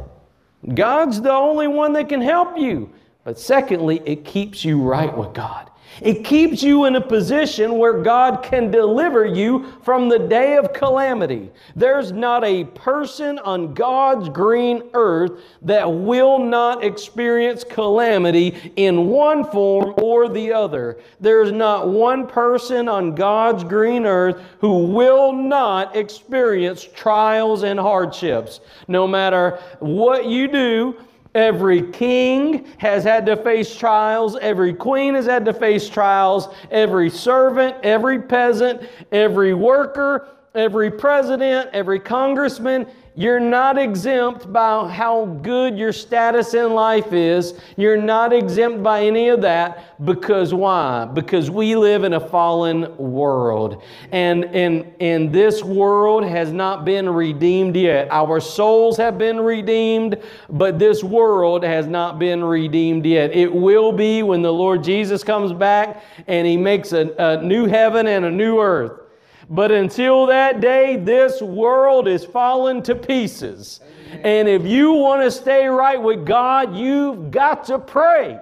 [0.74, 2.92] God's the only one that can help you.
[3.24, 5.65] But secondly, it keeps you right with God.
[6.02, 10.74] It keeps you in a position where God can deliver you from the day of
[10.74, 11.52] calamity.
[11.76, 19.50] There's not a person on God's green earth that will not experience calamity in one
[19.52, 20.98] form or the other.
[21.22, 28.60] There's not one person on God's green earth who will not experience trials and hardships.
[28.88, 30.96] No matter what you do,
[31.36, 34.38] Every king has had to face trials.
[34.38, 36.48] Every queen has had to face trials.
[36.72, 45.26] Every servant, every peasant, every worker, every president, every congressman, you're not exempt by how
[45.42, 47.54] good your status in life is.
[47.78, 51.06] You're not exempt by any of that because why?
[51.06, 53.82] Because we live in a fallen world.
[54.12, 58.10] And, and, and this world has not been redeemed yet.
[58.12, 60.18] Our souls have been redeemed,
[60.50, 63.34] but this world has not been redeemed yet.
[63.34, 67.66] It will be when the Lord Jesus comes back and He makes a, a new
[67.66, 69.05] heaven and a new earth.
[69.50, 73.80] But until that day, this world is falling to pieces.
[74.24, 78.40] And if you want to stay right with God, you've got to pray.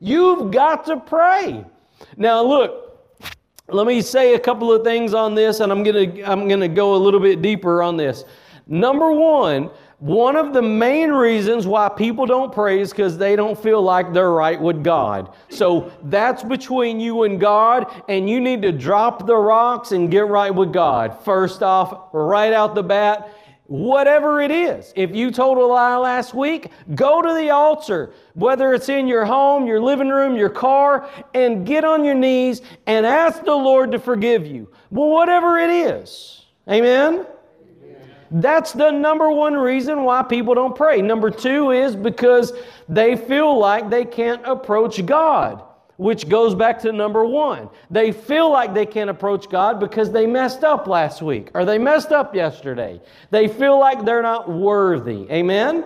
[0.00, 1.64] You've got to pray.
[2.16, 2.90] Now, look,
[3.68, 6.68] let me say a couple of things on this, and I'm going to I'm to
[6.68, 8.24] go a little bit deeper on this.
[8.66, 9.70] Number one,
[10.00, 14.14] one of the main reasons why people don't pray is because they don't feel like
[14.14, 15.34] they're right with God.
[15.50, 20.26] So that's between you and God, and you need to drop the rocks and get
[20.26, 21.22] right with God.
[21.22, 23.30] First off, right out the bat,
[23.66, 24.90] whatever it is.
[24.96, 29.26] If you told a lie last week, go to the altar, whether it's in your
[29.26, 33.92] home, your living room, your car, and get on your knees and ask the Lord
[33.92, 34.70] to forgive you.
[34.90, 36.46] Well, whatever it is.
[36.66, 37.26] Amen?
[38.30, 41.02] That's the number one reason why people don't pray.
[41.02, 42.52] Number two is because
[42.88, 45.62] they feel like they can't approach God,
[45.96, 47.68] which goes back to number one.
[47.90, 51.78] They feel like they can't approach God because they messed up last week or they
[51.78, 53.00] messed up yesterday.
[53.30, 55.26] They feel like they're not worthy.
[55.30, 55.84] Amen?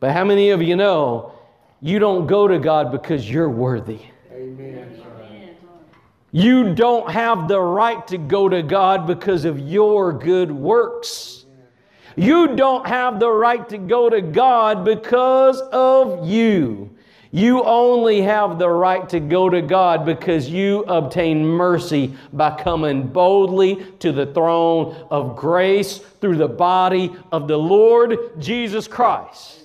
[0.00, 1.32] But how many of you know
[1.80, 4.00] you don't go to God because you're worthy?
[6.36, 11.46] You don't have the right to go to God because of your good works.
[12.16, 16.90] You don't have the right to go to God because of you.
[17.30, 23.06] You only have the right to go to God because you obtain mercy by coming
[23.06, 29.60] boldly to the throne of grace through the body of the Lord Jesus Christ.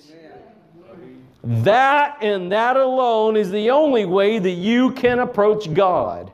[1.42, 6.30] That and that alone is the only way that you can approach God.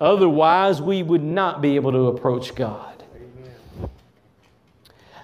[0.00, 3.04] Otherwise, we would not be able to approach God.
[3.14, 3.90] Amen.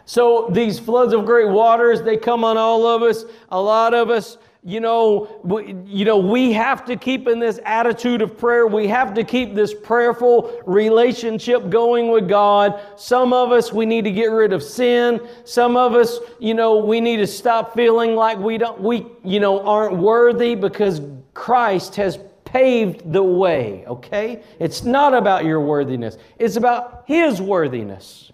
[0.04, 3.24] So these floods of great waters, they come on all of us.
[3.50, 7.58] A lot of us, you know, we, you know, we have to keep in this
[7.64, 8.66] attitude of prayer.
[8.66, 12.78] We have to keep this prayerful relationship going with God.
[12.96, 15.26] Some of us, we need to get rid of sin.
[15.44, 19.40] Some of us, you know, we need to stop feeling like we don't, we, you
[19.40, 21.00] know, aren't worthy because
[21.32, 22.18] Christ has
[22.56, 24.42] paved the way, okay?
[24.58, 28.32] It's not about your worthiness, it's about His worthiness.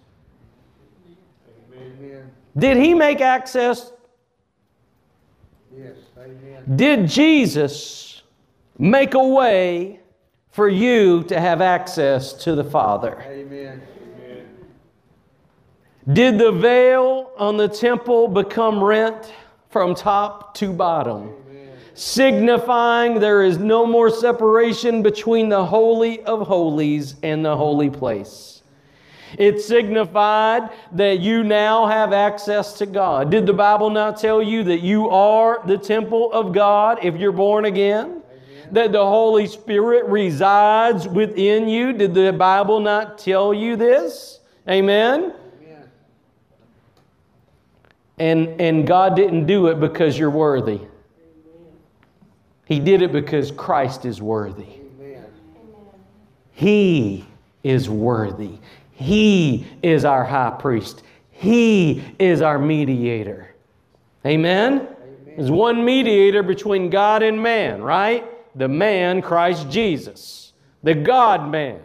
[1.75, 2.31] Amen.
[2.57, 3.91] Did He make access?
[5.75, 5.97] Yes.
[6.17, 6.75] Amen.
[6.75, 8.23] Did Jesus
[8.77, 9.99] make a way
[10.51, 13.21] for you to have access to the Father?
[13.27, 13.81] Amen.
[16.11, 19.33] Did the veil on the temple become rent
[19.69, 21.33] from top to bottom?
[21.95, 28.63] Signifying there is no more separation between the Holy of Holies and the holy place.
[29.37, 33.31] It signified that you now have access to God.
[33.31, 37.31] Did the Bible not tell you that you are the temple of God if you're
[37.31, 38.21] born again?
[38.71, 41.93] That the Holy Spirit resides within you?
[41.93, 44.39] Did the Bible not tell you this?
[44.67, 45.33] Amen?
[48.17, 50.79] And, and God didn't do it because you're worthy.
[52.65, 54.67] He did it because Christ is worthy.
[56.53, 57.25] He
[57.63, 58.59] is worthy.
[58.91, 61.03] He is our high priest.
[61.31, 63.53] He is our mediator.
[64.25, 64.73] Amen?
[64.73, 64.87] Amen?
[65.35, 68.25] There's one mediator between God and man, right?
[68.55, 70.53] The man, Christ Jesus,
[70.83, 71.81] the God man.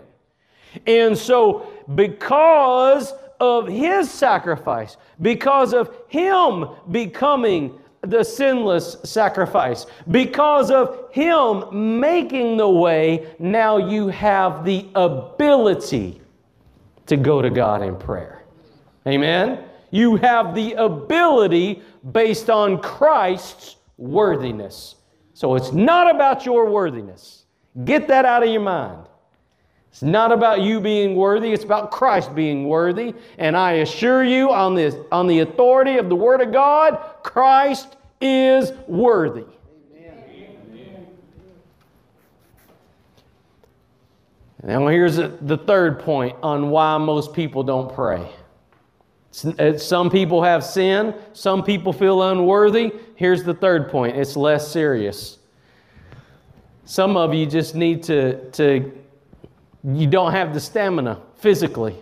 [0.87, 11.09] And so, because of his sacrifice, because of him becoming the sinless sacrifice, because of
[11.13, 16.21] him making the way, now you have the ability
[17.07, 18.43] to go to God in prayer.
[19.07, 19.65] Amen?
[19.91, 21.83] You have the ability
[22.13, 24.97] based on Christ's worthiness.
[25.35, 27.45] So it's not about your worthiness.
[27.85, 29.07] Get that out of your mind.
[29.91, 33.15] It's not about you being worthy, it's about Christ being worthy.
[33.39, 37.97] And I assure you, on, this, on the authority of the Word of God, Christ
[38.21, 39.45] is worthy.
[44.63, 48.29] Now, here's the third point on why most people don't pray.
[49.59, 52.93] Uh, some people have sin, some people feel unworthy.
[53.15, 55.39] Here's the third point it's less serious.
[56.85, 58.93] Some of you just need to, to
[59.85, 61.97] you don't have the stamina physically.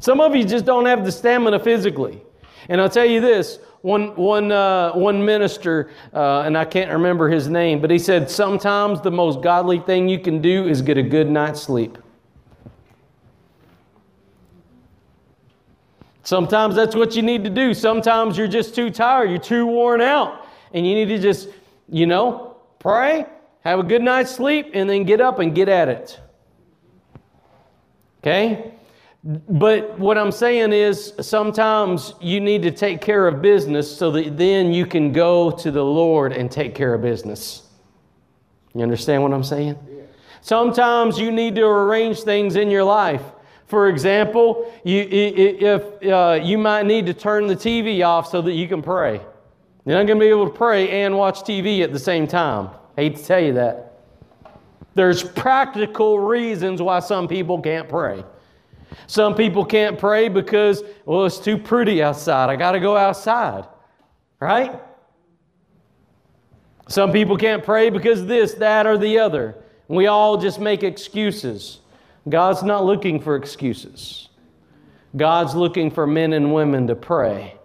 [0.00, 2.22] Some of you just don't have the stamina physically.
[2.68, 7.28] And I'll tell you this one, one, uh, one minister, uh, and I can't remember
[7.28, 10.96] his name, but he said, Sometimes the most godly thing you can do is get
[10.96, 11.98] a good night's sleep.
[16.22, 17.74] Sometimes that's what you need to do.
[17.74, 21.48] Sometimes you're just too tired, you're too worn out, and you need to just,
[21.88, 23.26] you know, pray,
[23.64, 26.20] have a good night's sleep, and then get up and get at it.
[28.20, 28.72] Okay?
[29.24, 34.36] But what I'm saying is sometimes you need to take care of business so that
[34.36, 37.68] then you can go to the Lord and take care of business.
[38.74, 39.78] You understand what I'm saying?
[40.40, 43.22] Sometimes you need to arrange things in your life.
[43.66, 48.52] For example, you, if, uh, you might need to turn the TV off so that
[48.52, 49.20] you can pray.
[49.84, 52.70] You're not going to be able to pray and watch TV at the same time.
[52.98, 54.00] I hate to tell you that.
[54.94, 58.24] There's practical reasons why some people can't pray.
[59.06, 62.50] Some people can't pray because, well, it's too pretty outside.
[62.50, 63.66] I got to go outside,
[64.40, 64.80] right?
[66.88, 69.56] Some people can't pray because this, that, or the other.
[69.88, 71.80] We all just make excuses.
[72.28, 74.28] God's not looking for excuses.
[75.16, 77.56] God's looking for men and women to pray.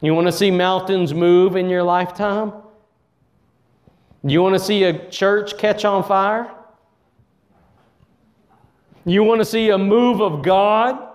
[0.00, 2.52] You want to see mountains move in your lifetime?
[4.22, 6.50] You want to see a church catch on fire?
[9.04, 11.08] You want to see a move of God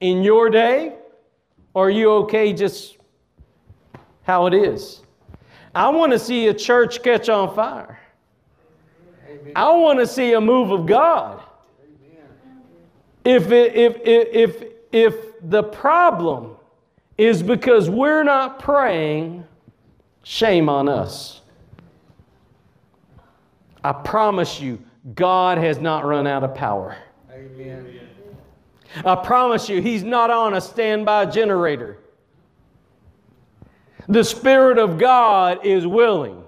[0.00, 0.96] in your day?
[1.74, 2.96] Or are you okay just
[4.22, 5.02] how it is?
[5.74, 8.00] I want to see a church catch on fire.
[9.28, 9.52] Amen.
[9.54, 11.42] I want to see a move of God.
[13.24, 16.56] If, it, if, if, if, if the problem
[17.18, 19.44] is because we're not praying,
[20.22, 21.42] shame on us.
[23.84, 24.82] I promise you,
[25.14, 26.96] God has not run out of power.
[27.46, 28.00] Amen.
[29.04, 31.98] I promise you, He's not on a standby generator.
[34.08, 36.44] The Spirit of God is willing.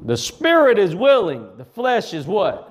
[0.00, 1.56] The Spirit is willing.
[1.56, 2.68] The flesh is what?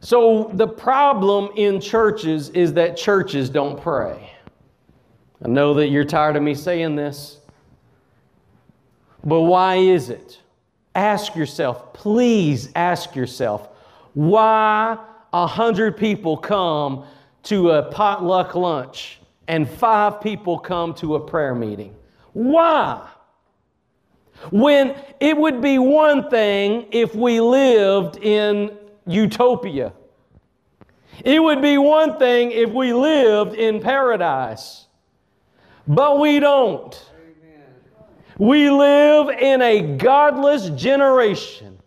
[0.00, 4.30] So, the problem in churches is that churches don't pray.
[5.42, 7.40] I know that you're tired of me saying this.
[9.24, 10.40] But why is it?
[10.94, 13.68] Ask yourself, please ask yourself,
[14.14, 14.96] why
[15.32, 17.04] a hundred people come
[17.44, 19.18] to a potluck lunch
[19.48, 21.94] and five people come to a prayer meeting?
[22.32, 23.08] Why?
[24.50, 28.76] When it would be one thing if we lived in
[29.06, 29.92] utopia.
[31.24, 34.86] It would be one thing if we lived in paradise.
[35.86, 37.10] But we don't.
[38.38, 41.78] We live in a godless generation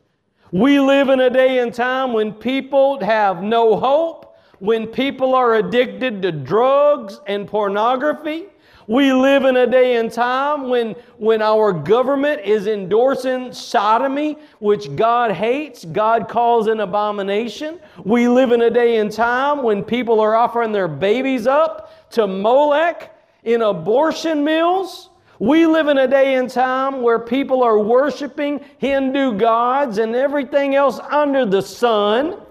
[0.52, 5.56] We live in a day and time when people have no hope, when people are
[5.56, 8.46] addicted to drugs and pornography.
[8.88, 14.96] We live in a day and time when, when our government is endorsing sodomy, which
[14.96, 17.82] God hates, God calls an abomination.
[18.06, 22.26] We live in a day and time when people are offering their babies up to
[22.26, 25.10] Molech in abortion mills.
[25.40, 30.76] We live in a day and time where people are worshiping Hindu gods and everything
[30.76, 32.42] else under the sun.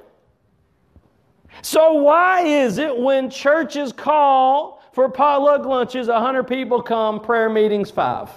[1.63, 7.91] So, why is it when churches call for potluck lunches, 100 people come, prayer meetings,
[7.91, 8.31] five?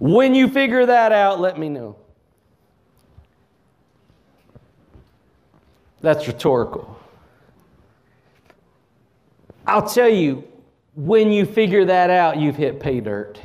[0.00, 1.96] When you figure that out, let me know.
[6.00, 6.97] That's rhetorical.
[9.68, 10.44] I'll tell you,
[10.94, 13.38] when you figure that out, you've hit pay dirt.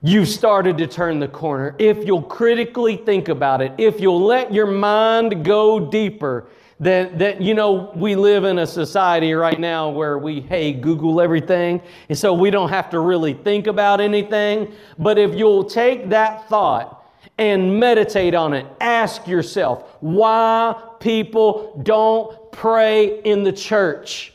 [0.00, 1.76] You've started to turn the corner.
[1.78, 6.46] If you'll critically think about it, if you'll let your mind go deeper,
[6.80, 11.20] that, that you know, we live in a society right now where we, hey, Google
[11.20, 14.72] everything, and so we don't have to really think about anything.
[14.98, 17.06] But if you'll take that thought
[17.38, 24.33] and meditate on it, ask yourself why people don't pray in the church.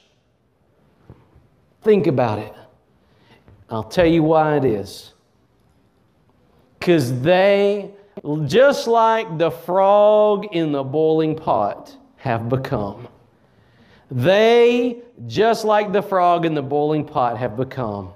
[1.82, 2.54] Think about it.
[3.70, 5.14] I'll tell you why it is.
[6.78, 7.92] Because they,
[8.46, 13.08] just like the frog in the boiling pot, have become.
[14.12, 18.12] They, just like the frog in the boiling pot, have become.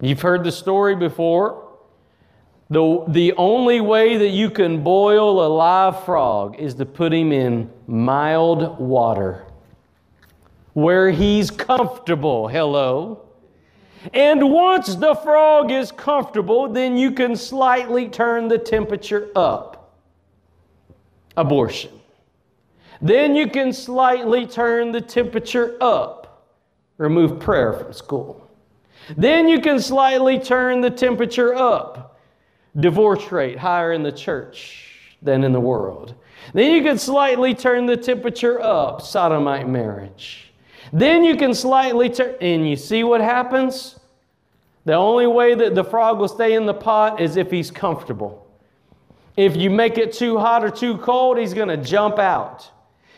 [0.00, 1.62] You've heard the story before.
[2.68, 7.32] The, the only way that you can boil a live frog is to put him
[7.32, 9.45] in mild water
[10.76, 12.48] where he's comfortable.
[12.48, 13.30] Hello.
[14.12, 19.98] And once the frog is comfortable, then you can slightly turn the temperature up.
[21.34, 21.92] Abortion.
[23.00, 26.44] Then you can slightly turn the temperature up.
[26.98, 28.46] Remove prayer from school.
[29.16, 32.20] Then you can slightly turn the temperature up.
[32.78, 36.14] Divorce rate higher in the church than in the world.
[36.52, 39.00] Then you can slightly turn the temperature up.
[39.00, 40.45] Sodomite marriage.
[40.92, 43.98] Then you can slightly turn, and you see what happens?
[44.84, 48.46] The only way that the frog will stay in the pot is if he's comfortable.
[49.36, 52.70] If you make it too hot or too cold, he's going to jump out.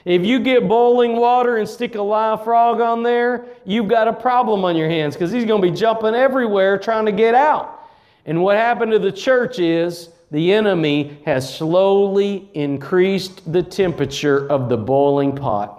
[0.05, 4.13] If you get boiling water and stick a live frog on there, you've got a
[4.13, 7.89] problem on your hands because he's going to be jumping everywhere trying to get out.
[8.25, 14.69] And what happened to the church is the enemy has slowly increased the temperature of
[14.69, 15.78] the boiling pot.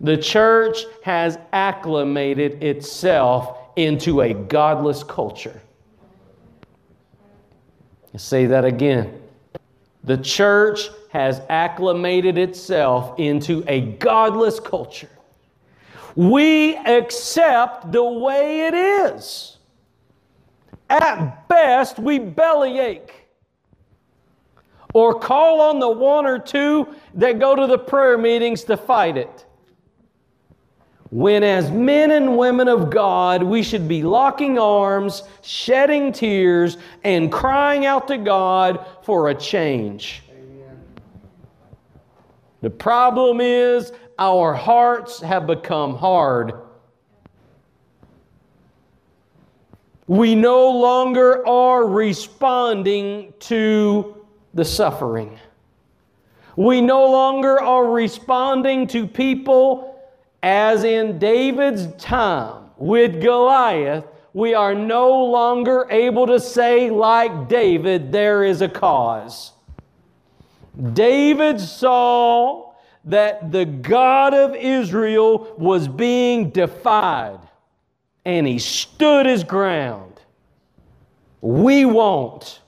[0.00, 5.60] The church has acclimated itself into a godless culture.
[8.14, 9.22] i say that again.
[10.04, 15.10] The church has acclimated itself into a godless culture.
[16.14, 19.56] We accept the way it is.
[20.88, 23.26] At best, we bellyache
[24.94, 29.16] or call on the one or two that go to the prayer meetings to fight
[29.16, 29.45] it
[31.10, 37.30] when, as men and women of God, we should be locking arms, shedding tears, and
[37.30, 40.22] crying out to God for a change.
[40.30, 40.78] Amen.
[42.60, 46.54] The problem is our hearts have become hard.
[50.08, 55.38] We no longer are responding to the suffering.
[56.56, 59.95] We no longer are responding to people
[60.46, 68.12] as in David's time with Goliath, we are no longer able to say, like David,
[68.12, 69.50] there is a cause.
[70.92, 72.74] David saw
[73.06, 77.40] that the God of Israel was being defied,
[78.24, 80.20] and he stood his ground.
[81.40, 82.60] We won't.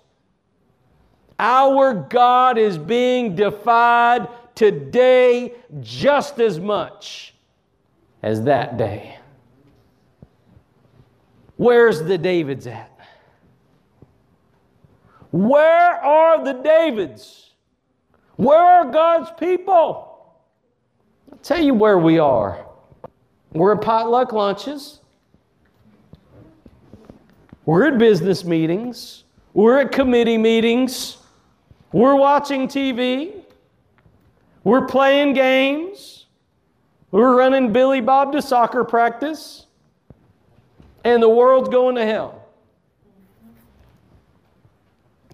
[1.39, 4.27] Our God is being defied
[4.57, 7.35] today just as much
[8.29, 9.17] as that day.
[11.57, 12.93] Where's the Davids at?
[15.31, 17.55] Where are the Davids?
[18.37, 20.37] Where are God's people?
[21.33, 22.67] I'll tell you where we are.
[23.55, 25.01] We're at potluck lunches.
[27.65, 29.25] We're at business meetings.
[29.55, 31.17] We're at committee meetings.
[31.93, 33.43] We're watching TV.
[34.65, 36.18] We're playing games.
[37.11, 39.67] We were running Billy Bob to soccer practice,
[41.05, 42.45] and the world's going to hell.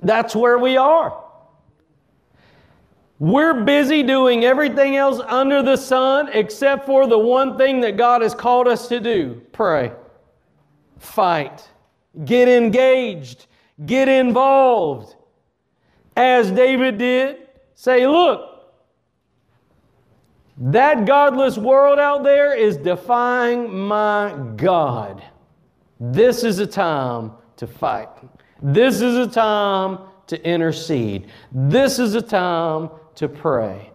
[0.02, 1.20] That's where we are.
[3.18, 8.22] We're busy doing everything else under the sun except for the one thing that God
[8.22, 9.92] has called us to do pray,
[10.98, 11.68] fight,
[12.24, 13.46] get engaged,
[13.86, 15.16] get involved.
[16.16, 18.53] As David did, say, look,
[20.56, 25.22] that godless world out there is defying my God.
[25.98, 28.08] This is a time to fight.
[28.62, 31.28] This is a time to intercede.
[31.52, 33.90] This is a time to pray.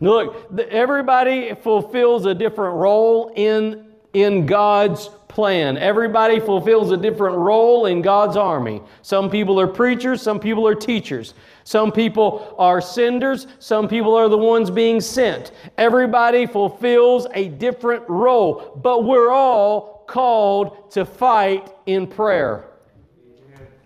[0.00, 5.78] Look, everybody fulfills a different role in, in God's plan.
[5.78, 8.82] Everybody fulfills a different role in God's army.
[9.02, 11.34] Some people are preachers, some people are teachers.
[11.64, 15.52] Some people are senders, some people are the ones being sent.
[15.78, 22.66] Everybody fulfills a different role, but we're all called to fight in prayer.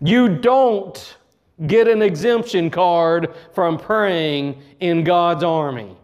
[0.00, 1.16] You don't
[1.66, 5.96] get an exemption card from praying in God's army.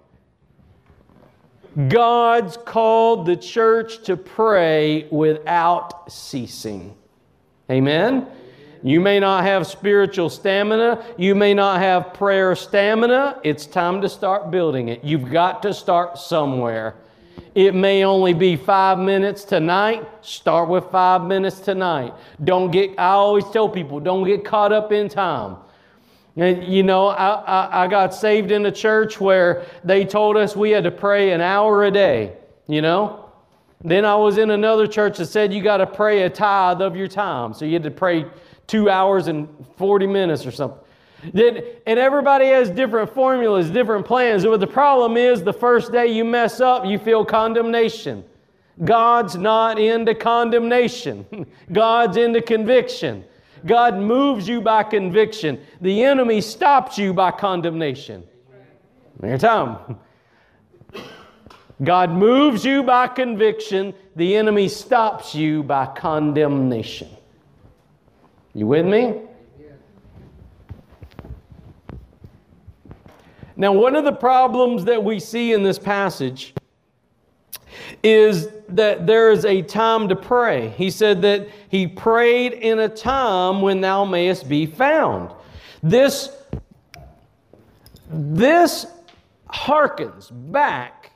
[1.89, 6.97] God's called the church to pray without ceasing.
[7.71, 8.27] Amen?
[8.83, 11.05] You may not have spiritual stamina.
[11.18, 13.39] You may not have prayer stamina.
[13.45, 15.05] It's time to start building it.
[15.05, 16.97] You've got to start somewhere.
[17.55, 20.09] It may only be five minutes tonight.
[20.23, 22.14] Start with five minutes tonight.
[22.43, 25.57] Don't get, I always tell people, don't get caught up in time.
[26.41, 30.57] And you know, I, I, I, got saved in a church where they told us
[30.57, 32.32] we had to pray an hour a day,
[32.66, 33.30] you know?
[33.84, 36.97] Then I was in another church that said you got to pray a tithe of
[36.97, 37.53] your time.
[37.53, 38.24] So you had to pray
[38.66, 40.80] two hours and 40 minutes or something.
[41.34, 44.43] Then, and everybody has different formulas, different plans.
[44.43, 48.24] But the problem is the first day you mess up, you feel condemnation.
[48.82, 53.26] God's not into condemnation, God's into conviction.
[53.67, 55.61] God moves you by conviction.
[55.81, 58.25] The enemy stops you by condemnation.
[59.23, 59.99] Your time.
[61.83, 63.95] God moves you by conviction.
[64.17, 67.09] The enemy stops you by condemnation.
[68.55, 69.23] You with me?
[73.57, 76.55] Now, one of the problems that we see in this passage
[78.03, 80.68] is that there is a time to pray.
[80.71, 85.33] He said that he prayed in a time when thou mayest be found.
[85.83, 86.31] This,
[88.09, 88.87] this
[89.49, 91.12] harkens back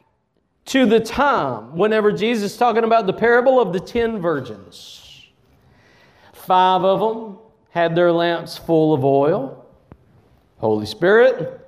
[0.67, 5.27] to the time whenever Jesus is talking about the parable of the ten virgins.
[6.33, 7.39] Five of them
[7.71, 9.67] had their lamps full of oil,
[10.59, 11.61] Holy Spirit.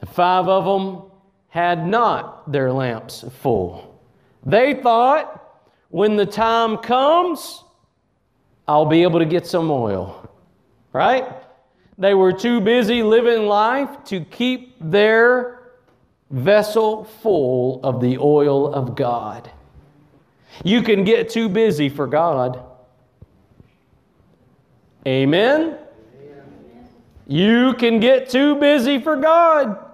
[0.00, 1.10] The five of them
[1.48, 3.89] had not their lamps full.
[4.44, 5.36] They thought,
[5.90, 7.64] when the time comes,
[8.66, 10.30] I'll be able to get some oil.
[10.92, 11.26] Right?
[11.98, 15.72] They were too busy living life to keep their
[16.30, 19.50] vessel full of the oil of God.
[20.64, 22.64] You can get too busy for God.
[25.06, 25.76] Amen?
[27.26, 29.89] You can get too busy for God.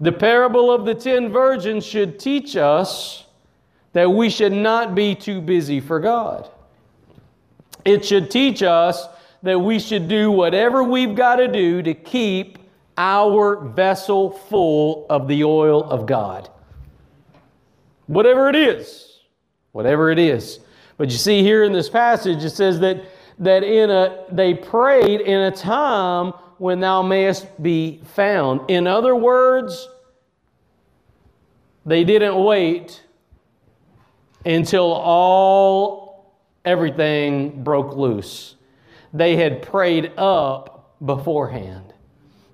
[0.00, 3.24] The parable of the ten virgins should teach us
[3.92, 6.48] that we should not be too busy for God.
[7.84, 9.06] It should teach us
[9.42, 12.58] that we should do whatever we've got to do to keep
[12.96, 16.48] our vessel full of the oil of God.
[18.06, 19.20] Whatever it is,
[19.72, 20.60] whatever it is.
[20.96, 23.04] But you see here in this passage, it says that
[23.38, 28.70] that in a they prayed in a time when thou mayest be found.
[28.70, 29.88] In other words,
[31.86, 33.02] they didn't wait
[34.44, 36.34] until all
[36.64, 38.56] everything broke loose.
[39.12, 41.92] They had prayed up beforehand.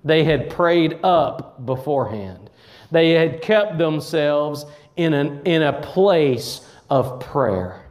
[0.03, 2.49] They had prayed up beforehand.
[2.91, 7.85] They had kept themselves in, an, in a place of prayer.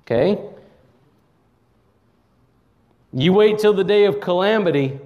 [0.00, 0.42] Okay?
[3.12, 4.98] You wait till the day of calamity,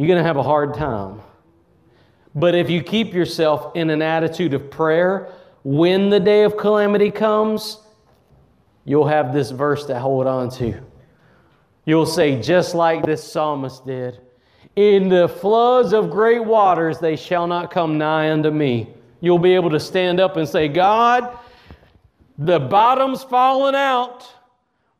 [0.00, 1.20] you're going to have a hard time.
[2.34, 5.30] But if you keep yourself in an attitude of prayer,
[5.62, 7.78] when the day of calamity comes,
[8.86, 10.80] you'll have this verse to hold on to.
[11.84, 14.20] You'll say, just like this psalmist did,
[14.74, 18.94] In the floods of great waters they shall not come nigh unto me.
[19.20, 21.36] You'll be able to stand up and say, God,
[22.38, 24.26] the bottom's fallen out.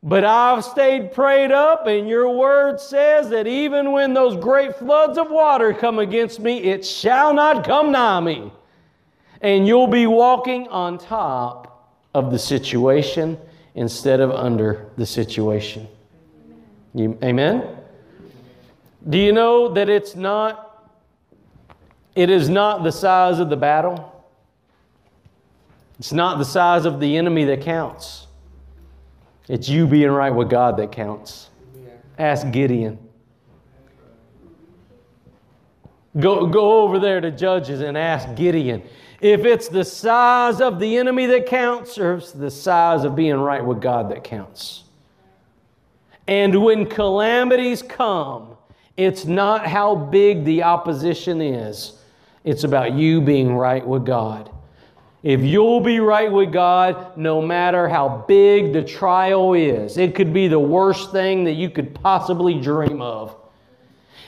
[0.03, 5.17] But I've stayed prayed up, and your word says that even when those great floods
[5.17, 8.51] of water come against me, it shall not come nigh me.
[9.41, 13.37] And you'll be walking on top of the situation
[13.75, 15.87] instead of under the situation.
[16.95, 17.77] You, amen?
[19.07, 20.89] Do you know that it's not,
[22.15, 24.07] it is not the size of the battle?
[25.99, 28.27] It's not the size of the enemy that counts.
[29.51, 31.49] It's you being right with God that counts.
[32.17, 32.97] Ask Gideon.
[36.17, 38.81] Go, go over there to Judges and ask Gideon
[39.19, 43.35] if it's the size of the enemy that counts or it's the size of being
[43.35, 44.85] right with God that counts.
[46.29, 48.55] And when calamities come,
[48.95, 51.99] it's not how big the opposition is,
[52.45, 54.49] it's about you being right with God.
[55.23, 60.33] If you'll be right with God, no matter how big the trial is, it could
[60.33, 63.35] be the worst thing that you could possibly dream of.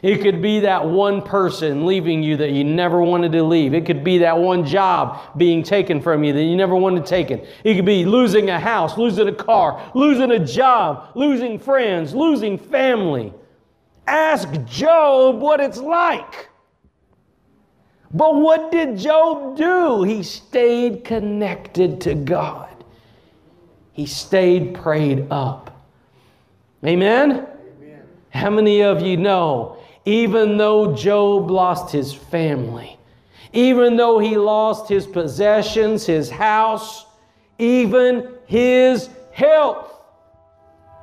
[0.04, 3.74] It could be that one person leaving you that you never wanted to leave.
[3.74, 7.42] It could be that one job being taken from you that you never wanted taken.
[7.64, 12.58] It could be losing a house, losing a car, losing a job, losing friends, losing
[12.58, 13.34] family.
[14.06, 16.50] Ask Job what it's like.
[18.14, 20.04] But what did Job do?
[20.04, 22.70] He stayed connected to God.
[23.94, 25.84] He stayed prayed up.
[26.86, 27.32] Amen?
[27.32, 28.04] Amen?
[28.30, 32.98] How many of you know, even though Job lost his family,
[33.52, 37.06] even though he lost his possessions, his house,
[37.58, 39.92] even his health,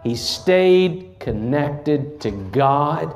[0.03, 3.15] he stayed connected to God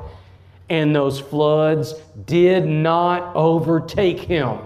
[0.69, 1.93] and those floods
[2.25, 4.59] did not overtake him.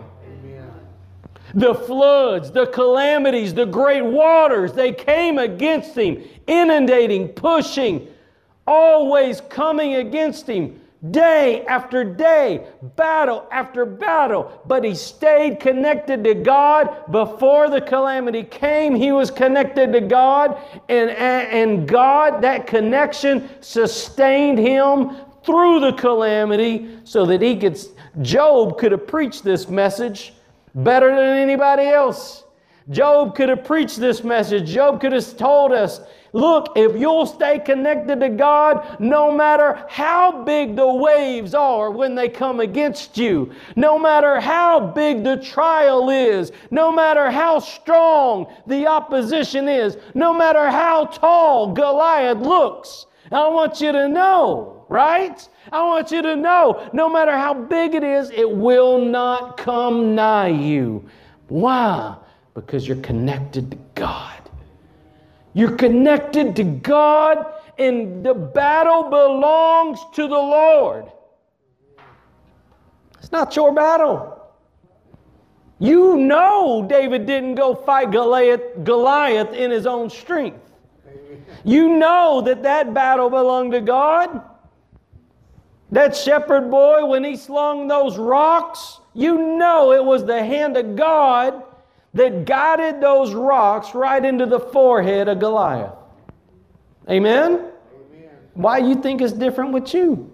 [1.53, 8.07] The floods, the calamities, the great waters, they came against him, inundating, pushing,
[8.67, 10.79] always coming against him,
[11.09, 14.61] day after day, battle after battle.
[14.67, 17.09] But he stayed connected to God.
[17.11, 20.55] Before the calamity came, he was connected to God,
[20.87, 25.15] and, and God, that connection sustained him
[25.49, 27.79] through the calamity so that he could,
[28.21, 30.33] Job could have preached this message
[30.75, 32.43] better than anybody else.
[32.91, 34.69] Job could have preached this message.
[34.69, 36.01] Job could have told us,
[36.33, 42.13] look, if you'll stay connected to God, no matter how big the waves are when
[42.13, 48.53] they come against you, no matter how big the trial is, no matter how strong
[48.67, 55.47] the opposition is, no matter how tall Goliath looks, I want you to know right?
[55.71, 60.15] I want you to know no matter how big it is, it will not come
[60.15, 61.07] nigh you.
[61.47, 62.17] Why?
[62.55, 64.35] Because you're connected to God.
[65.53, 67.45] You're connected to God,
[67.77, 71.05] and the battle belongs to the Lord.
[73.19, 74.35] It's not your battle.
[75.79, 80.68] You know David didn't go fight Goliath, Goliath in his own strength.
[81.63, 84.41] You know that that battle belonged to God.
[85.91, 90.95] That shepherd boy, when he slung those rocks, you know it was the hand of
[90.95, 91.63] God
[92.13, 95.93] that guided those rocks right into the forehead of Goliath.
[97.09, 97.53] Amen?
[97.53, 98.29] Amen.
[98.53, 100.31] Why you think it's different with you?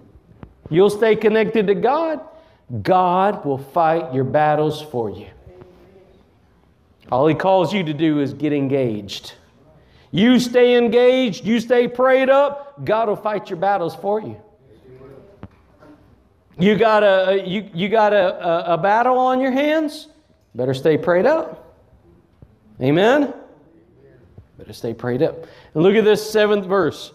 [0.69, 2.21] You'll stay connected to God.
[2.82, 5.28] God will fight your battles for you.
[7.11, 9.34] All he calls you to do is get engaged.
[10.12, 14.39] You stay engaged, you stay prayed up, God will fight your battles for you.
[16.58, 20.08] You got a you, you got a, a, a battle on your hands?
[20.53, 21.78] Better stay prayed up.
[22.82, 23.34] Amen?
[24.58, 25.45] Better stay prayed up.
[25.74, 27.12] And look at this seventh verse.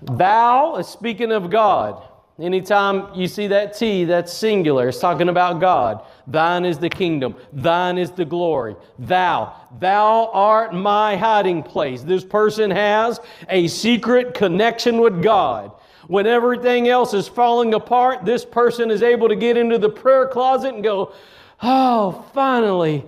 [0.00, 2.02] Thou is speaking of God.
[2.38, 4.88] Anytime you see that T, that's singular.
[4.88, 6.04] It's talking about God.
[6.26, 7.36] Thine is the kingdom.
[7.52, 8.74] Thine is the glory.
[8.98, 9.54] Thou.
[9.78, 12.02] Thou art my hiding place.
[12.02, 15.70] This person has a secret connection with God.
[16.08, 20.26] When everything else is falling apart, this person is able to get into the prayer
[20.26, 21.14] closet and go,
[21.62, 23.04] Oh, finally,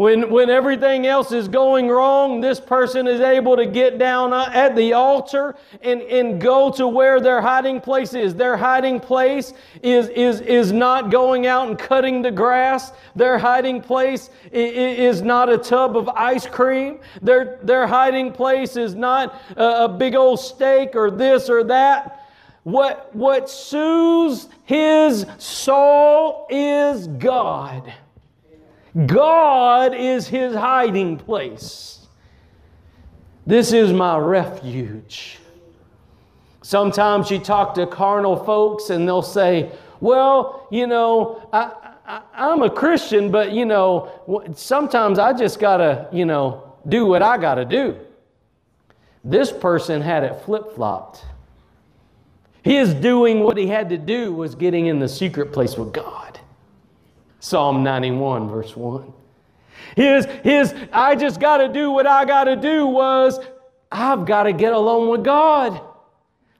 [0.00, 4.50] when, when everything else is going wrong, this person is able to get down uh,
[4.54, 8.34] at the altar and, and go to where their hiding place is.
[8.34, 12.92] Their hiding place is, is, is not going out and cutting the grass.
[13.14, 17.00] Their hiding place is not a tub of ice cream.
[17.20, 22.26] Their, their hiding place is not a, a big old steak or this or that.
[22.62, 27.92] What, what soothes his soul is God.
[29.06, 32.06] God is his hiding place.
[33.46, 35.38] This is my refuge.
[36.62, 39.70] Sometimes you talk to carnal folks and they'll say,
[40.00, 41.72] Well, you know, I,
[42.34, 47.22] am a Christian, but, you know, sometimes I just got to, you know, do what
[47.22, 47.96] I got to do.
[49.24, 51.24] This person had it flip flopped.
[52.62, 56.29] His doing what he had to do was getting in the secret place with God.
[57.40, 59.12] Psalm 91, verse 1.
[59.96, 63.40] His, his, I just got to do what I got to do was,
[63.90, 65.80] I've got to get alone with God.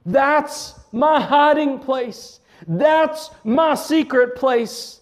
[0.05, 2.39] That's my hiding place.
[2.67, 5.01] That's my secret place.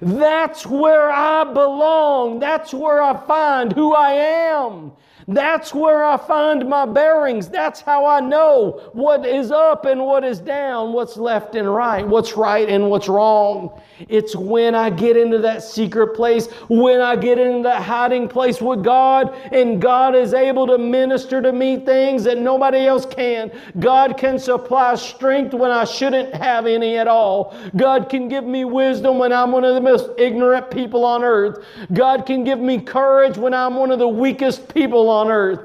[0.00, 2.38] That's where I belong.
[2.38, 4.92] That's where I find who I am.
[5.30, 7.48] That's where I find my bearings.
[7.48, 12.04] That's how I know what is up and what is down, what's left and right,
[12.06, 13.80] what's right and what's wrong.
[14.08, 18.60] It's when I get into that secret place, when I get into that hiding place
[18.60, 23.52] with God, and God is able to minister to me things that nobody else can.
[23.78, 27.56] God can supply strength when I shouldn't have any at all.
[27.76, 31.64] God can give me wisdom when I'm one of the most ignorant people on earth.
[31.92, 35.60] God can give me courage when I'm one of the weakest people on earth.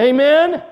[0.00, 0.54] Amen?
[0.54, 0.62] Amen.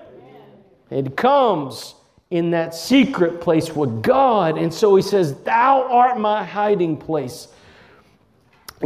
[0.90, 1.94] It comes
[2.30, 4.58] in that secret place with God.
[4.58, 7.48] And so he says, Thou art my hiding place.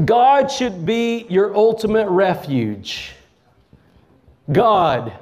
[0.05, 3.13] God should be your ultimate refuge.
[4.51, 5.13] God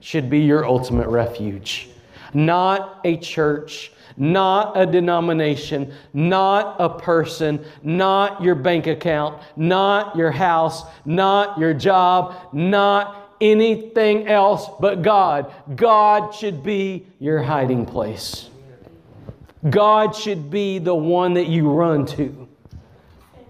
[0.00, 1.88] should be your ultimate refuge,
[2.34, 10.30] not a church, not a denomination, not a person, not your bank account, not your
[10.30, 15.52] house, not your job, not anything else but God.
[15.74, 18.48] God should be your hiding place.
[19.68, 22.48] God should be the one that you run to.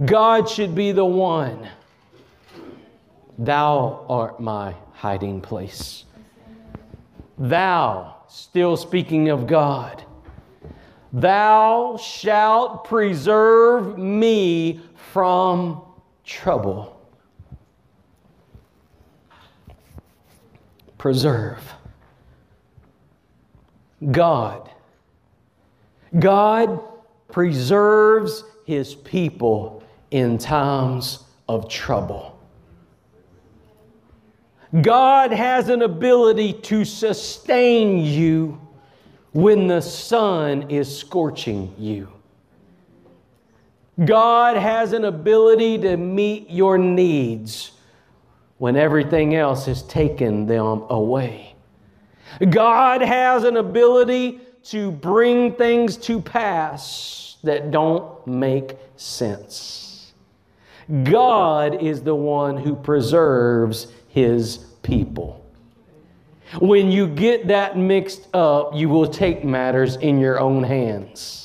[0.04, 1.68] God should be the one.
[3.38, 6.04] Thou art my hiding place.
[7.38, 10.04] Thou, still speaking of God,
[11.12, 14.80] thou shalt preserve me
[15.12, 15.82] from
[16.24, 16.91] trouble.
[21.02, 21.60] Preserve.
[24.12, 24.70] God.
[26.16, 26.80] God
[27.26, 29.82] preserves his people
[30.12, 32.38] in times of trouble.
[34.80, 38.60] God has an ability to sustain you
[39.32, 42.12] when the sun is scorching you.
[44.04, 47.72] God has an ability to meet your needs
[48.62, 51.52] when everything else has taken them away.
[52.48, 60.12] God has an ability to bring things to pass that don't make sense.
[61.02, 65.44] God is the one who preserves his people.
[66.60, 71.41] When you get that mixed up, you will take matters in your own hands.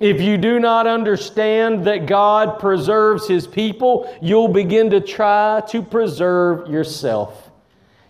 [0.00, 5.82] If you do not understand that God preserves His people, you'll begin to try to
[5.82, 7.50] preserve yourself.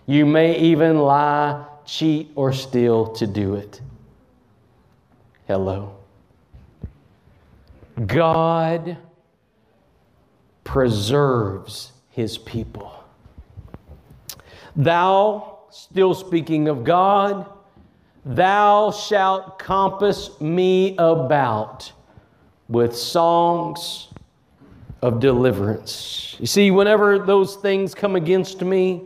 [0.07, 3.81] You may even lie, cheat, or steal to do it.
[5.47, 5.95] Hello.
[8.05, 8.97] God
[10.63, 12.91] preserves His people.
[14.75, 17.49] Thou, still speaking of God,
[18.25, 21.91] Thou shalt compass me about
[22.67, 24.07] with songs
[25.03, 26.35] of deliverance.
[26.39, 29.03] You see, whenever those things come against me,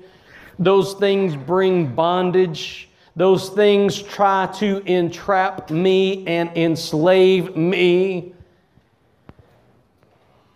[0.58, 2.90] those things bring bondage.
[3.18, 8.34] Those things try to entrap me and enslave me.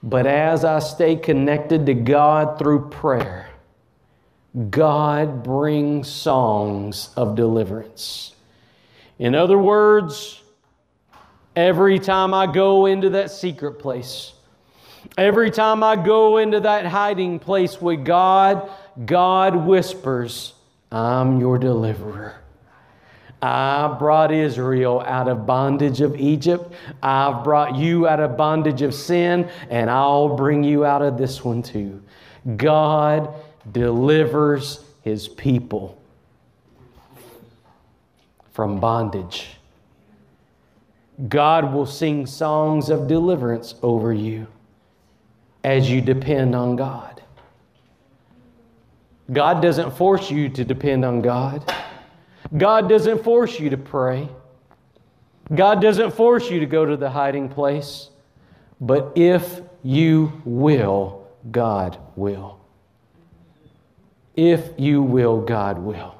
[0.01, 3.49] But as I stay connected to God through prayer,
[4.69, 8.32] God brings songs of deliverance.
[9.19, 10.41] In other words,
[11.55, 14.33] every time I go into that secret place,
[15.17, 18.69] every time I go into that hiding place with God,
[19.05, 20.53] God whispers,
[20.91, 22.35] I'm your deliverer.
[23.41, 26.73] I brought Israel out of bondage of Egypt.
[27.01, 31.43] I've brought you out of bondage of sin, and I'll bring you out of this
[31.43, 32.01] one too.
[32.55, 33.33] God
[33.71, 36.01] delivers his people
[38.53, 39.57] from bondage.
[41.27, 44.47] God will sing songs of deliverance over you
[45.63, 47.21] as you depend on God.
[49.31, 51.73] God doesn't force you to depend on God.
[52.57, 54.29] God doesn't force you to pray.
[55.53, 58.09] God doesn't force you to go to the hiding place.
[58.79, 62.59] But if you will, God will.
[64.35, 66.15] If you will, God will.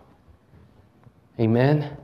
[1.40, 1.98] Amen.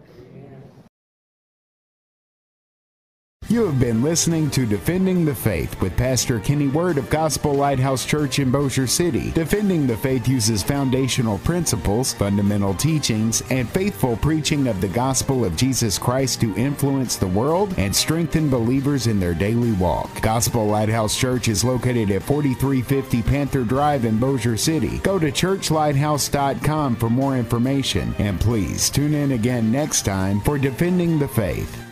[3.50, 8.06] You have been listening to Defending the Faith with Pastor Kenny Word of Gospel Lighthouse
[8.06, 9.32] Church in Bossier City.
[9.32, 15.56] Defending the Faith uses foundational principles, fundamental teachings, and faithful preaching of the gospel of
[15.56, 20.22] Jesus Christ to influence the world and strengthen believers in their daily walk.
[20.22, 25.00] Gospel Lighthouse Church is located at 4350 Panther Drive in Bossier City.
[25.00, 31.18] Go to churchlighthouse.com for more information and please tune in again next time for Defending
[31.18, 31.89] the Faith.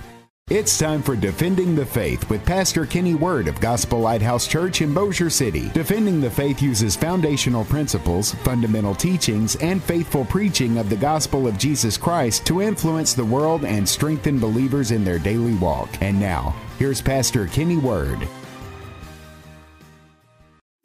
[0.50, 4.94] It's time for Defending the Faith with Pastor Kenny Word of Gospel Lighthouse Church in
[4.94, 5.68] Bossier City.
[5.74, 11.58] Defending the Faith uses foundational principles, fundamental teachings, and faithful preaching of the gospel of
[11.58, 15.90] Jesus Christ to influence the world and strengthen believers in their daily walk.
[16.00, 18.26] And now, here's Pastor Kenny Word.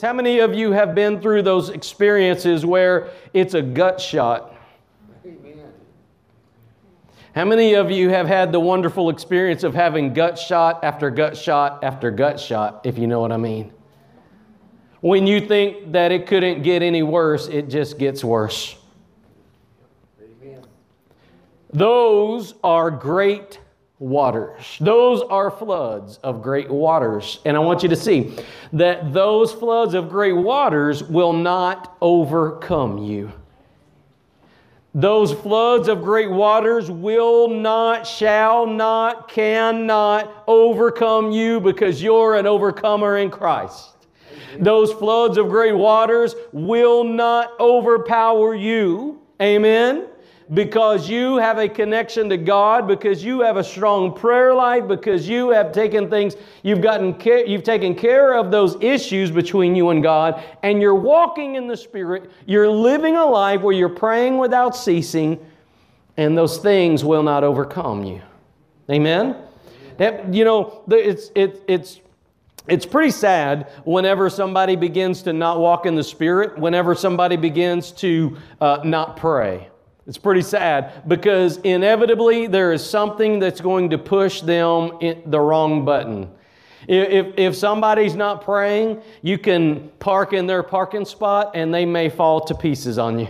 [0.01, 4.52] How many of you have been through those experiences where it's a gut shot?
[7.35, 11.35] How many of you have had the wonderful experience of having gut shot after gut
[11.35, 13.73] shot after gut shot, if you know what I mean?
[15.01, 18.75] When you think that it couldn't get any worse, it just gets worse.
[20.21, 20.63] Amen.
[21.71, 23.59] Those are great
[23.97, 24.77] waters.
[24.79, 27.39] Those are floods of great waters.
[27.45, 28.35] And I want you to see
[28.73, 33.31] that those floods of great waters will not overcome you.
[34.95, 42.45] Those floods of great waters will not, shall not, cannot overcome you because you're an
[42.45, 43.89] overcomer in Christ.
[44.59, 49.19] Those floods of great waters will not overpower you.
[49.41, 50.07] Amen
[50.53, 55.27] because you have a connection to God, because you have a strong prayer life, because
[55.27, 59.89] you have taken things, you've gotten care, you've taken care of those issues between you
[59.89, 64.37] and God, and you're walking in the Spirit, you're living a life where you're praying
[64.37, 65.39] without ceasing,
[66.17, 68.21] and those things will not overcome you.
[68.89, 69.35] Amen?
[69.97, 72.01] That, you know, it's, it, it's,
[72.67, 77.91] it's pretty sad whenever somebody begins to not walk in the Spirit, whenever somebody begins
[77.91, 79.69] to uh, not pray.
[80.05, 85.85] It's pretty sad because inevitably there is something that's going to push them the wrong
[85.85, 86.29] button.
[86.87, 92.09] If, if somebody's not praying, you can park in their parking spot and they may
[92.09, 93.29] fall to pieces on you.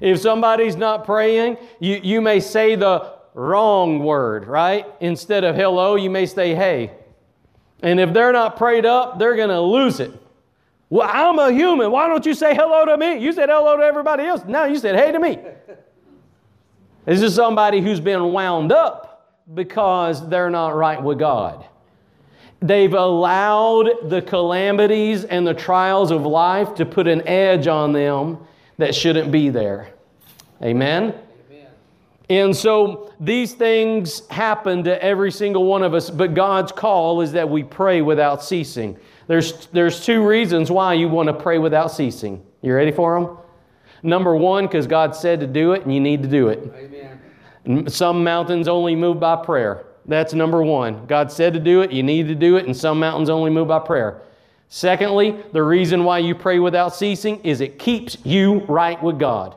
[0.00, 4.86] If somebody's not praying, you, you may say the wrong word, right?
[5.00, 6.90] Instead of hello, you may say hey.
[7.82, 10.10] And if they're not prayed up, they're going to lose it.
[10.88, 11.90] Well, I'm a human.
[11.90, 13.18] Why don't you say hello to me?
[13.18, 14.44] You said hello to everybody else.
[14.46, 15.38] Now you said hey to me.
[17.06, 21.64] This is somebody who's been wound up because they're not right with God.
[22.60, 28.38] They've allowed the calamities and the trials of life to put an edge on them
[28.78, 29.90] that shouldn't be there.
[30.60, 31.14] Amen?
[31.48, 31.66] Amen?
[32.28, 37.30] And so these things happen to every single one of us, but God's call is
[37.32, 38.98] that we pray without ceasing.
[39.26, 42.44] There's, there's two reasons why you want to pray without ceasing.
[42.62, 43.38] You ready for them?
[44.02, 46.72] Number one, because God said to do it and you need to do it.
[47.66, 47.88] Amen.
[47.88, 49.86] Some mountains only move by prayer.
[50.06, 51.06] That's number one.
[51.06, 53.68] God said to do it, you need to do it, and some mountains only move
[53.68, 54.22] by prayer.
[54.68, 59.56] Secondly, the reason why you pray without ceasing is it keeps you right with God.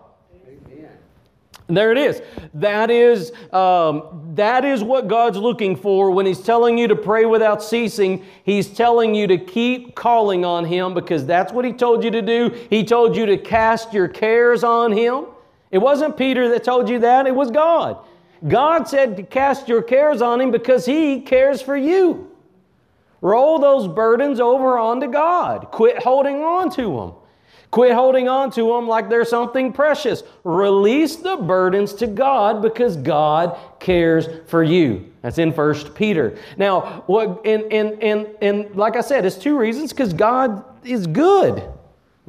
[1.70, 2.22] There it is.
[2.56, 7.26] That is, um, that is what God's looking for when He's telling you to pray
[7.26, 8.26] without ceasing.
[8.44, 12.24] He's telling you to keep calling on Him because that's what He told you to
[12.24, 12.50] do.
[12.72, 15.26] He told you to cast your cares on Him.
[15.70, 18.04] It wasn't Peter that told you that, it was God.
[18.48, 22.32] God said to cast your cares on Him because He cares for you.
[23.22, 25.68] Roll those burdens over onto God.
[25.72, 27.14] Quit holding on to them.
[27.72, 30.24] Quit holding on to them like they're something precious.
[30.44, 35.12] Release the burdens to God because God cares for you.
[35.22, 36.38] That's in First Peter.
[36.58, 41.06] Now, what and and and and like I said, it's two reasons because God is
[41.06, 41.64] good.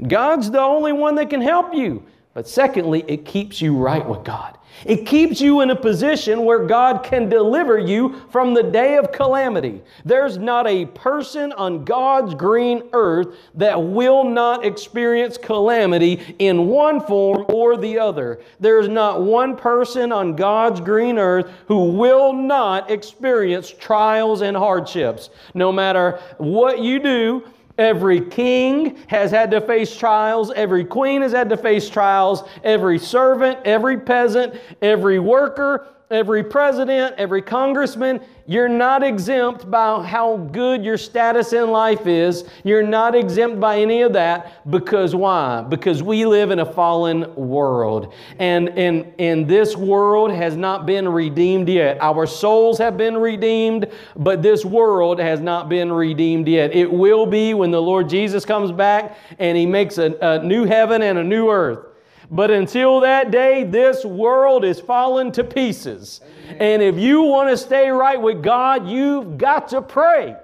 [0.07, 2.05] God's the only one that can help you.
[2.35, 4.59] But secondly, it keeps you right with God.
[4.85, 9.13] It keeps you in a position where God can deliver you from the day of
[9.13, 9.83] calamity.
[10.05, 17.01] There's not a person on God's green earth that will not experience calamity in one
[17.01, 18.41] form or the other.
[18.59, 25.31] There's not one person on God's green earth who will not experience trials and hardships.
[25.55, 27.45] No matter what you do,
[27.79, 30.51] Every king has had to face trials.
[30.53, 32.43] Every queen has had to face trials.
[32.63, 40.37] Every servant, every peasant, every worker, every president, every congressman, you're not exempt by how
[40.37, 42.45] good your status in life is.
[42.65, 45.63] You're not exempt by any of that because why?
[45.63, 48.13] Because we live in a fallen world.
[48.41, 51.99] And, and, and this world has not been redeemed yet.
[52.01, 53.87] Our souls have been redeemed,
[54.17, 56.75] but this world has not been redeemed yet.
[56.75, 60.65] It will be when the Lord Jesus comes back and He makes a, a new
[60.65, 61.90] heaven and a new earth.
[62.31, 66.21] But until that day, this world is falling to pieces.
[66.59, 70.37] And if you want to stay right with God, you've got to pray.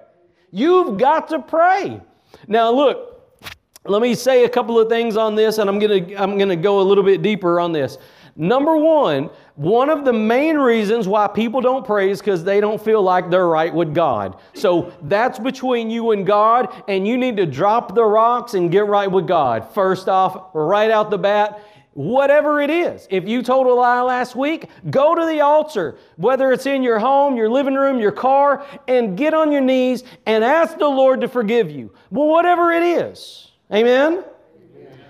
[0.51, 2.01] You've got to pray.
[2.49, 3.41] Now, look,
[3.85, 6.49] let me say a couple of things on this, and I'm going to I'm going
[6.49, 7.99] to go a little bit deeper on this.
[8.39, 12.83] Number one, one of the main reasons why people don't pray is because they don't
[12.83, 14.39] feel like they're right with God.
[14.53, 18.87] So that's between you and God, and you need to drop the rocks and get
[18.87, 19.73] right with God.
[19.73, 21.63] First off, right out the bat,
[21.97, 23.09] Whatever it is.
[23.09, 26.99] If you told a lie last week, go to the altar, whether it's in your
[26.99, 31.23] home, your living room, your car, and get on your knees and ask the Lord
[31.23, 31.91] to forgive you.
[32.11, 33.51] Well, whatever it is.
[33.73, 34.23] Amen?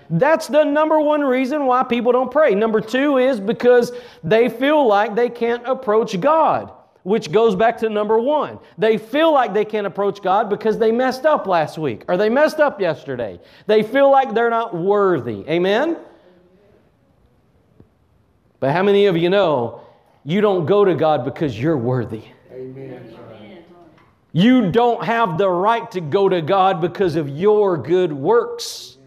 [0.09, 2.55] That's the number one reason why people don't pray.
[2.55, 3.91] Number two is because
[4.23, 6.71] they feel like they can't approach God,
[7.03, 8.59] which goes back to number one.
[8.77, 12.29] They feel like they can't approach God because they messed up last week or they
[12.29, 13.41] messed up yesterday.
[13.65, 15.43] They feel like they're not worthy.
[15.49, 15.97] Amen?
[18.59, 19.81] But how many of you know
[20.23, 22.23] you don't go to God because you're worthy?
[22.51, 23.17] Amen.
[24.33, 28.97] You don't have the right to go to God because of your good works.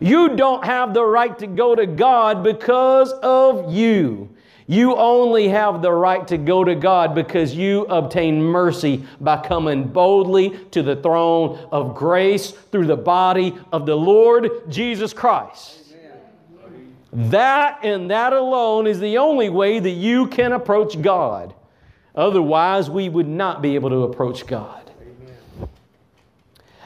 [0.00, 4.28] You don't have the right to go to God because of you.
[4.66, 9.84] You only have the right to go to God because you obtain mercy by coming
[9.84, 15.85] boldly to the throne of grace through the body of the Lord Jesus Christ.
[17.16, 21.54] That and that alone is the only way that you can approach God.
[22.14, 24.90] Otherwise, we would not be able to approach God.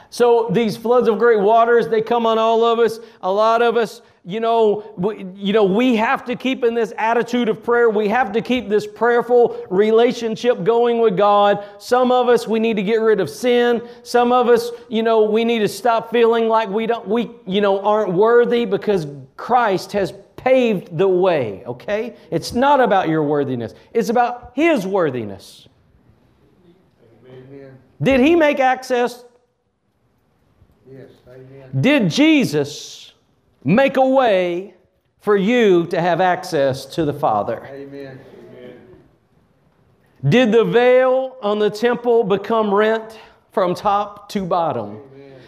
[0.09, 2.99] So these floods of great waters, they come on all of us.
[3.21, 6.93] A lot of us, you know, we, you know, we have to keep in this
[6.97, 7.89] attitude of prayer.
[7.89, 11.63] We have to keep this prayerful relationship going with God.
[11.79, 13.87] Some of us, we need to get rid of sin.
[14.03, 17.61] Some of us, you know, we need to stop feeling like we don't, we, you
[17.61, 19.07] know, aren't worthy because
[19.37, 22.15] Christ has paved the way, okay?
[22.29, 25.67] It's not about your worthiness, it's about His worthiness.
[27.27, 27.75] Amen.
[28.01, 29.25] Did He make access?
[30.91, 31.81] Yes, amen.
[31.81, 33.00] Did Jesus
[33.63, 34.75] make a way
[35.19, 37.65] for you to have access to the Father?
[37.71, 38.19] Amen.
[40.27, 43.19] Did the veil on the temple become rent
[43.51, 45.01] from top to bottom?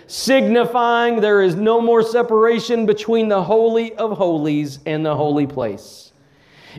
[0.07, 6.11] signifying there is no more separation between the Holy of Holies and the holy place.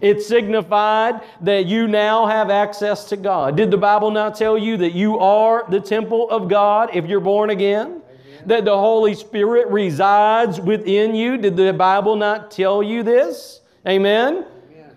[0.01, 3.57] It signified that you now have access to God.
[3.57, 7.21] Did the Bible not tell you that you are the temple of God if you're
[7.21, 8.03] born again?
[8.45, 8.49] Amen.
[8.49, 11.37] That the Holy Spirit resides within you?
[11.37, 13.61] Did the Bible not tell you this?
[13.87, 14.47] Amen?
[14.73, 14.97] Amen.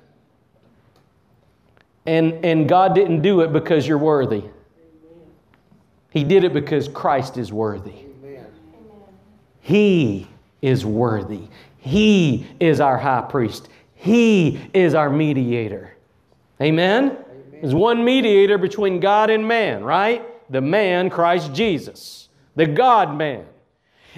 [2.05, 4.43] And, and God didn't do it because you're worthy.
[6.09, 8.05] He did it because Christ is worthy.
[9.61, 10.27] He
[10.61, 11.49] is worthy.
[11.77, 13.67] He is our high priest.
[13.95, 15.95] He is our mediator.
[16.61, 17.11] Amen?
[17.11, 17.17] Amen?
[17.51, 20.23] There's one mediator between God and man, right?
[20.49, 22.26] The man, Christ Jesus,
[22.57, 23.45] the God man.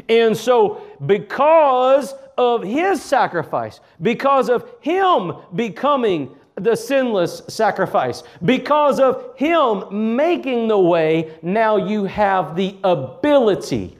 [0.08, 9.38] And so, because of his sacrifice, because of him becoming the sinless sacrifice, because of
[9.38, 13.98] him making the way, now you have the ability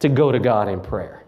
[0.00, 1.24] to go to God in prayer.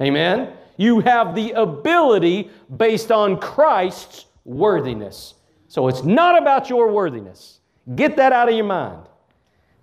[0.00, 0.54] Amen?
[0.78, 5.34] You have the ability based on Christ's worthiness.
[5.68, 7.60] So it's not about your worthiness.
[7.94, 9.02] Get that out of your mind.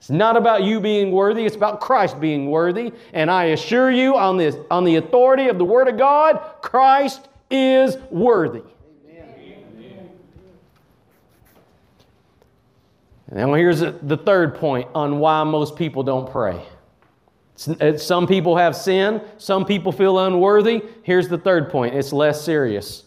[0.02, 2.92] It's not about you being worthy, it's about Christ being worthy.
[3.14, 7.30] And I assure you, on, this, on the authority of the Word of God, Christ
[7.52, 8.64] is worthy.
[9.08, 10.10] Amen.
[13.32, 16.66] Now, here's the third point on why most people don't pray.
[17.98, 20.82] Some people have sin, some people feel unworthy.
[21.04, 23.04] Here's the third point it's less serious.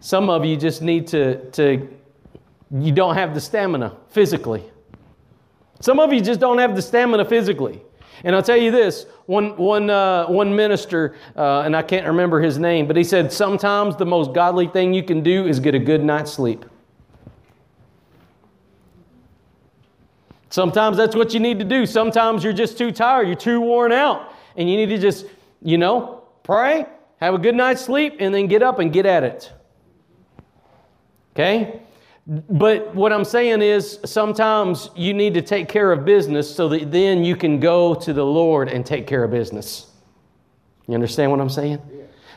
[0.00, 1.88] Some of you just need to, to
[2.70, 4.70] you don't have the stamina physically.
[5.84, 7.82] Some of you just don't have the stamina physically.
[8.24, 12.40] And I'll tell you this one, one, uh, one minister, uh, and I can't remember
[12.40, 15.74] his name, but he said, Sometimes the most godly thing you can do is get
[15.74, 16.64] a good night's sleep.
[20.48, 21.84] Sometimes that's what you need to do.
[21.84, 25.26] Sometimes you're just too tired, you're too worn out, and you need to just,
[25.60, 26.86] you know, pray,
[27.20, 29.52] have a good night's sleep, and then get up and get at it.
[31.32, 31.82] Okay?
[32.26, 36.90] But what I'm saying is sometimes you need to take care of business so that
[36.90, 39.90] then you can go to the Lord and take care of business.
[40.88, 41.82] You understand what I'm saying?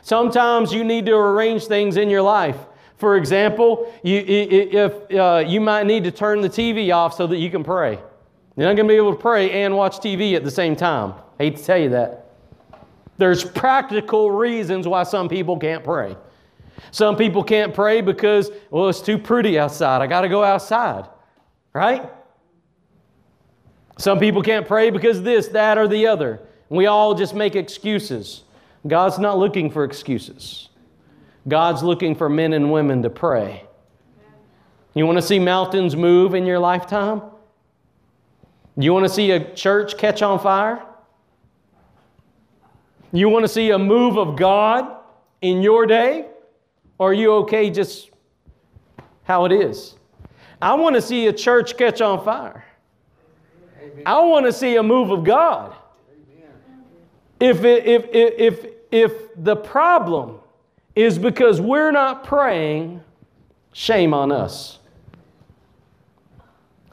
[0.02, 2.56] Sometimes you need to arrange things in your life.
[2.96, 7.36] For example, you, if, uh, you might need to turn the TV off so that
[7.38, 7.98] you can pray.
[8.56, 11.14] You're not going to be able to pray and watch TV at the same time.
[11.38, 12.32] I hate to tell you that.
[13.16, 16.16] There's practical reasons why some people can't pray.
[16.90, 20.02] Some people can't pray because, well, it's too pretty outside.
[20.02, 21.08] I got to go outside,
[21.72, 22.10] right?
[23.98, 26.40] Some people can't pray because this, that, or the other.
[26.68, 28.44] We all just make excuses.
[28.86, 30.68] God's not looking for excuses.
[31.48, 33.64] God's looking for men and women to pray.
[34.94, 37.22] You want to see mountains move in your lifetime?
[38.76, 40.84] You want to see a church catch on fire?
[43.12, 44.96] You want to see a move of God
[45.40, 46.26] in your day?
[46.98, 48.10] Or are you okay just
[49.24, 49.94] how it is?
[50.60, 52.64] I want to see a church catch on fire.
[53.80, 54.02] Amen.
[54.04, 55.74] I want to see a move of God.
[57.40, 60.40] If, it, if, if, if, if the problem
[60.96, 63.00] is because we're not praying,
[63.72, 64.80] shame on us.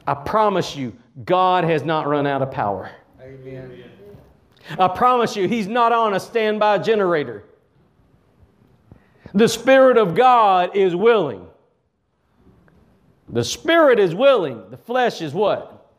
[0.06, 2.92] I promise you, God has not run out of power.
[3.20, 3.84] Amen.
[4.78, 7.44] I promise you, He's not on a standby generator.
[9.36, 11.46] The Spirit of God is willing.
[13.28, 14.62] The Spirit is willing.
[14.70, 15.90] The flesh is what?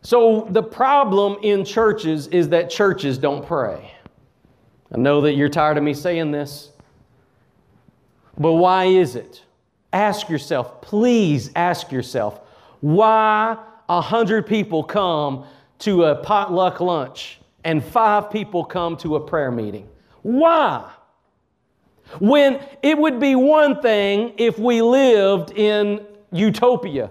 [0.00, 3.92] So, the problem in churches is that churches don't pray.
[4.90, 6.70] I know that you're tired of me saying this,
[8.38, 9.42] but why is it?
[9.92, 12.40] Ask yourself, please ask yourself,
[12.80, 13.58] why
[13.90, 15.44] a hundred people come
[15.80, 19.88] to a potluck lunch and five people come to a prayer meeting.
[20.22, 20.88] Why?
[22.20, 27.10] When it would be one thing if we lived in utopia.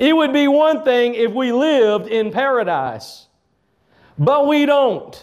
[0.00, 3.26] It would be one thing if we lived in paradise.
[4.18, 5.22] But we don't.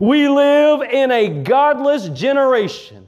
[0.00, 3.06] We live in a godless generation.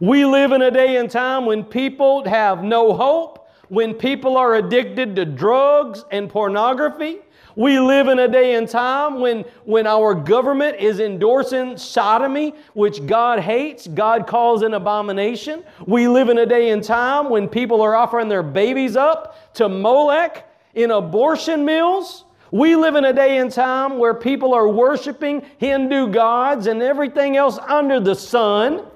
[0.00, 4.54] We live in a day and time when people have no hope, when people are
[4.54, 7.18] addicted to drugs and pornography,
[7.58, 13.04] we live in a day and time when, when our government is endorsing sodomy, which
[13.04, 15.64] God hates, God calls an abomination.
[15.84, 19.68] We live in a day and time when people are offering their babies up to
[19.68, 22.26] Molech in abortion mills.
[22.52, 27.36] We live in a day and time where people are worshiping Hindu gods and everything
[27.36, 28.86] else under the sun.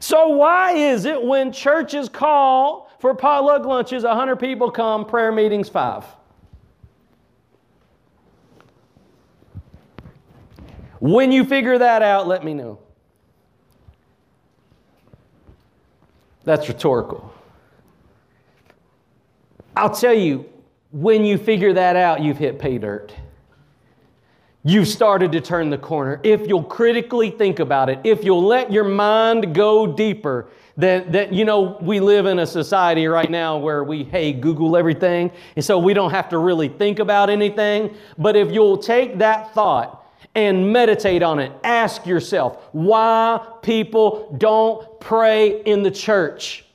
[0.00, 5.70] So, why is it when churches call for potluck lunches, 100 people come, prayer meetings,
[5.70, 6.04] five?
[11.00, 12.78] When you figure that out, let me know.
[16.44, 17.32] That's rhetorical.
[19.76, 20.46] I'll tell you,
[20.92, 23.12] when you figure that out, you've hit pay dirt.
[24.62, 26.20] You've started to turn the corner.
[26.22, 31.32] If you'll critically think about it, if you'll let your mind go deeper, that, that
[31.32, 35.64] you know, we live in a society right now where we, hey, Google everything, and
[35.64, 37.94] so we don't have to really think about anything.
[38.18, 40.05] But if you'll take that thought
[40.36, 41.50] and meditate on it.
[41.64, 46.66] Ask yourself why people don't pray in the church.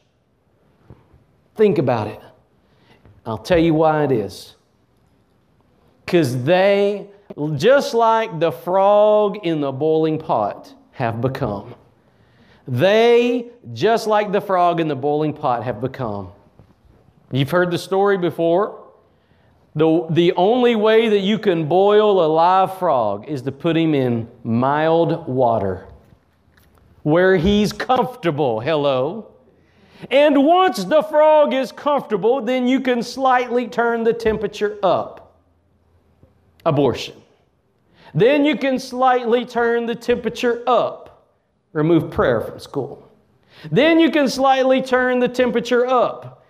[1.55, 2.19] Think about it.
[3.23, 4.55] I'll tell you why it is.
[6.03, 7.05] Because they,
[7.55, 11.75] just like the frog in the boiling pot, have become.
[12.67, 16.31] They, just like the frog in the boiling pot, have become.
[17.31, 18.80] You've heard the story before.
[19.73, 23.95] The, the only way that you can boil a live frog is to put him
[23.95, 25.87] in mild water
[27.03, 28.59] where he's comfortable.
[28.59, 29.27] Hello.
[30.09, 35.37] And once the frog is comfortable, then you can slightly turn the temperature up.
[36.65, 37.15] Abortion.
[38.13, 41.29] Then you can slightly turn the temperature up.
[41.71, 43.09] Remove prayer from school.
[43.71, 46.43] Then you can slightly turn the temperature up.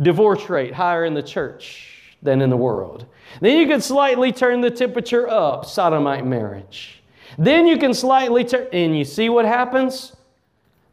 [0.00, 1.93] Divorce rate higher in the church
[2.24, 3.06] than in the world.
[3.40, 7.02] Then you can slightly turn the temperature up, sodomite marriage.
[7.38, 10.16] Then you can slightly turn, and you see what happens?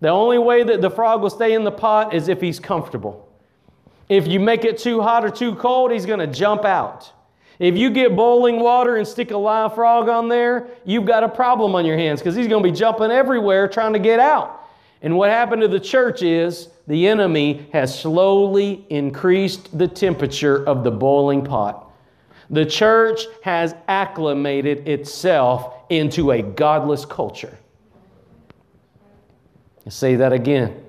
[0.02, 3.28] The only way that the frog will stay in the pot is if he's comfortable.
[4.10, 7.12] If you make it too hot or too cold, he's going to jump out.
[7.60, 11.30] If you get boiling water and stick a live frog on there, you've got a
[11.30, 14.61] problem on your hands because he's going to be jumping everywhere trying to get out.
[15.02, 20.84] And what happened to the church is the enemy has slowly increased the temperature of
[20.84, 21.91] the boiling pot.
[22.49, 27.57] The church has acclimated itself into a godless culture.
[29.86, 30.84] I'll say that again.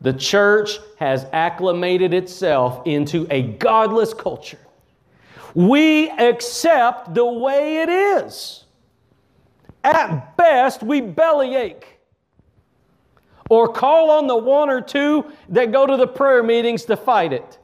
[0.00, 4.58] The church has acclimated itself into a godless culture.
[5.54, 8.64] We accept the way it is.
[9.82, 11.93] At best, we bellyache
[13.54, 17.32] or call on the one or two that go to the prayer meetings to fight
[17.32, 17.58] it.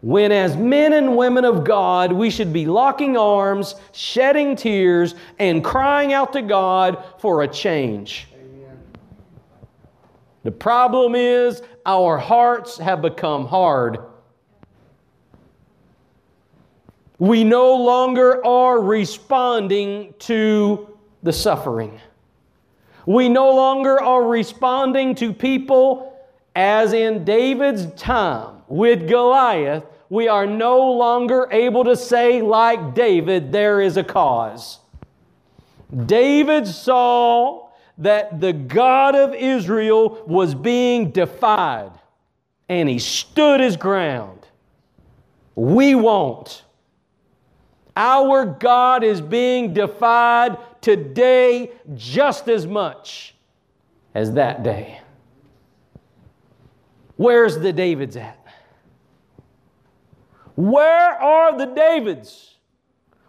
[0.00, 5.62] When, as men and women of God, we should be locking arms, shedding tears, and
[5.62, 8.28] crying out to God for a change.
[8.32, 8.78] Amen.
[10.44, 13.98] The problem is our hearts have become hard.
[17.18, 22.00] We no longer are responding to the suffering.
[23.08, 26.14] We no longer are responding to people
[26.54, 29.82] as in David's time with Goliath.
[30.10, 34.80] We are no longer able to say, like David, there is a cause.
[36.04, 41.92] David saw that the God of Israel was being defied,
[42.68, 44.46] and he stood his ground.
[45.54, 46.62] We won't.
[47.96, 53.34] Our God is being defied today just as much
[54.14, 55.00] as that day.
[57.16, 58.38] Where's the Davids at?
[60.54, 62.56] Where are the Davids?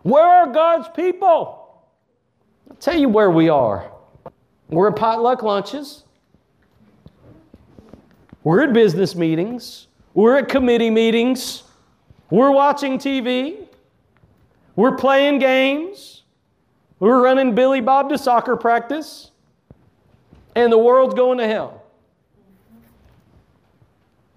[0.04, 1.84] Where are God's people?
[2.70, 3.92] I'll tell you where we are.
[4.70, 6.04] We're at potluck lunches.
[8.44, 9.88] We're at business meetings.
[10.14, 11.64] We're at committee meetings.
[12.30, 13.68] We're watching TV.
[14.76, 16.19] We're playing games.
[17.00, 19.32] We're running Billy Bob to soccer practice.
[20.56, 21.84] And the world's going to hell.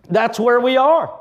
[0.08, 1.18] That's where we are.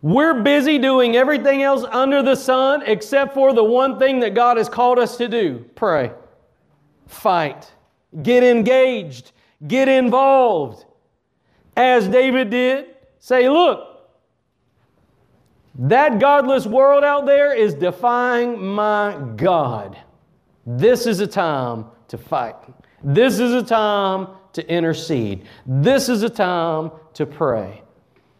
[0.00, 4.56] We're busy doing everything else under the sun except for the one thing that God
[4.56, 6.12] has called us to do pray,
[7.06, 7.72] fight,
[8.22, 9.32] get engaged,
[9.66, 10.84] get involved.
[11.76, 13.87] As David did, say, Look,
[15.78, 19.96] that godless world out there is defying my God.
[20.66, 22.56] This is a time to fight.
[23.02, 25.46] This is a time to intercede.
[25.66, 27.82] This is a time to pray.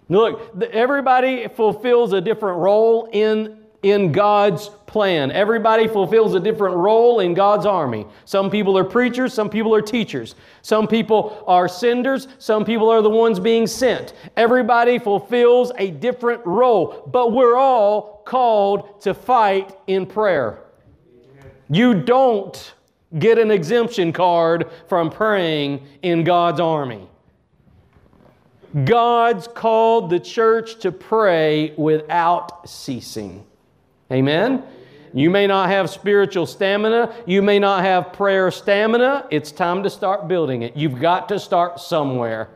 [0.08, 5.30] Look, everybody fulfills a different role in in God's plan.
[5.30, 8.06] Everybody fulfills a different role in God's army.
[8.24, 10.34] Some people are preachers, some people are teachers.
[10.62, 14.14] Some people are senders, some people are the ones being sent.
[14.36, 20.64] Everybody fulfills a different role, but we're all called to fight in prayer.
[21.70, 22.74] You don't
[23.18, 27.08] get an exemption card from praying in God's army.
[28.84, 33.44] God's called the church to pray without ceasing.
[34.10, 34.62] Amen?
[35.12, 37.14] You may not have spiritual stamina.
[37.26, 39.26] You may not have prayer stamina.
[39.30, 40.76] It's time to start building it.
[40.76, 42.50] You've got to start somewhere.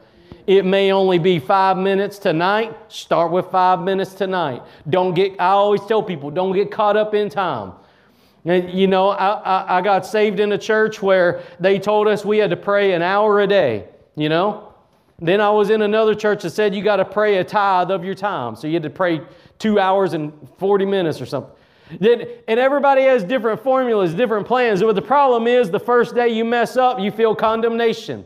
[0.46, 2.76] It may only be five minutes tonight.
[2.88, 4.62] Start with five minutes tonight.
[4.90, 7.72] Don't get, I always tell people, don't get caught up in time.
[8.44, 12.38] You know, I, I, I got saved in a church where they told us we
[12.38, 14.72] had to pray an hour a day, you know?
[15.20, 18.04] Then I was in another church that said you got to pray a tithe of
[18.04, 18.56] your time.
[18.56, 19.20] So you had to pray
[19.62, 21.52] two hours and 40 minutes or something.
[22.00, 24.82] Then, and everybody has different formulas, different plans.
[24.82, 28.24] But the problem is the first day you mess up, you feel condemnation.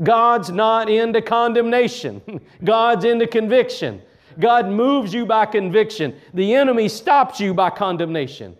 [0.00, 4.00] God's not into condemnation, God's into conviction.
[4.38, 6.14] God moves you by conviction.
[6.34, 8.56] The enemy stops you by condemnation.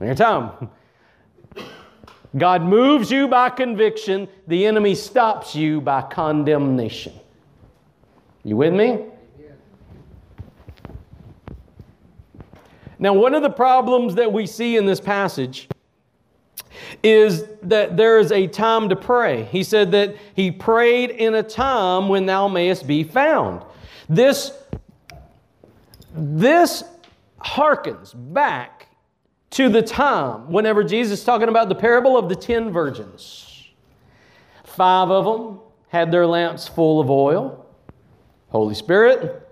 [0.00, 0.70] Your time.
[2.36, 7.12] God moves you by conviction, the enemy stops you by condemnation.
[8.44, 9.04] You with me?
[13.04, 15.68] Now, one of the problems that we see in this passage
[17.02, 19.44] is that there is a time to pray.
[19.44, 23.62] He said that he prayed in a time when thou mayest be found.
[24.08, 24.52] This,
[26.14, 26.82] this
[27.42, 28.88] harkens back
[29.50, 33.68] to the time whenever Jesus is talking about the parable of the ten virgins.
[34.64, 37.66] Five of them had their lamps full of oil,
[38.48, 39.46] Holy Spirit.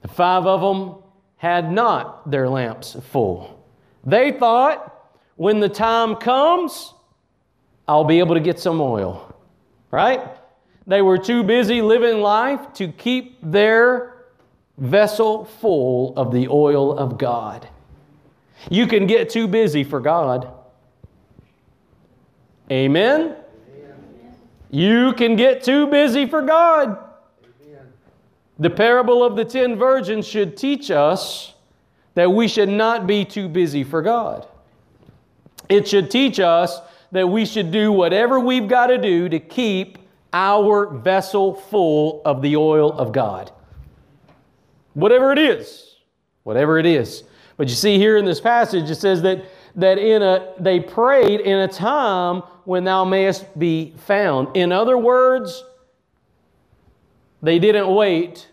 [0.00, 0.99] The five of them
[1.40, 3.64] had not their lamps full.
[4.04, 6.92] They thought, when the time comes,
[7.88, 9.34] I'll be able to get some oil,
[9.90, 10.20] right?
[10.86, 14.26] They were too busy living life to keep their
[14.76, 17.66] vessel full of the oil of God.
[18.68, 20.46] You can get too busy for God.
[22.70, 23.34] Amen?
[24.70, 26.98] You can get too busy for God.
[28.60, 31.54] The parable of the ten virgins should teach us
[32.14, 34.46] that we should not be too busy for God.
[35.70, 36.80] It should teach us
[37.10, 39.96] that we should do whatever we've got to do to keep
[40.34, 43.50] our vessel full of the oil of God.
[44.92, 45.96] Whatever it is,
[46.42, 47.24] whatever it is.
[47.56, 49.42] But you see here in this passage, it says that,
[49.76, 54.54] that in a, they prayed in a time when thou mayest be found.
[54.54, 55.64] In other words,
[57.42, 58.48] they didn't wait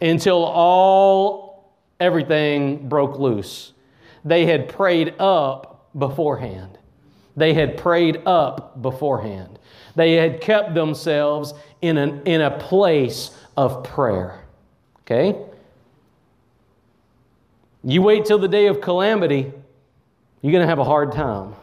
[0.00, 3.72] until all everything broke loose.
[4.24, 6.78] They had prayed up beforehand.
[7.36, 9.58] They had prayed up beforehand.
[9.96, 11.52] They had kept themselves
[11.82, 14.44] in, an, in a place of prayer.
[15.02, 15.36] Okay?
[17.82, 19.52] You wait till the day of calamity,
[20.40, 21.54] you're going to have a hard time.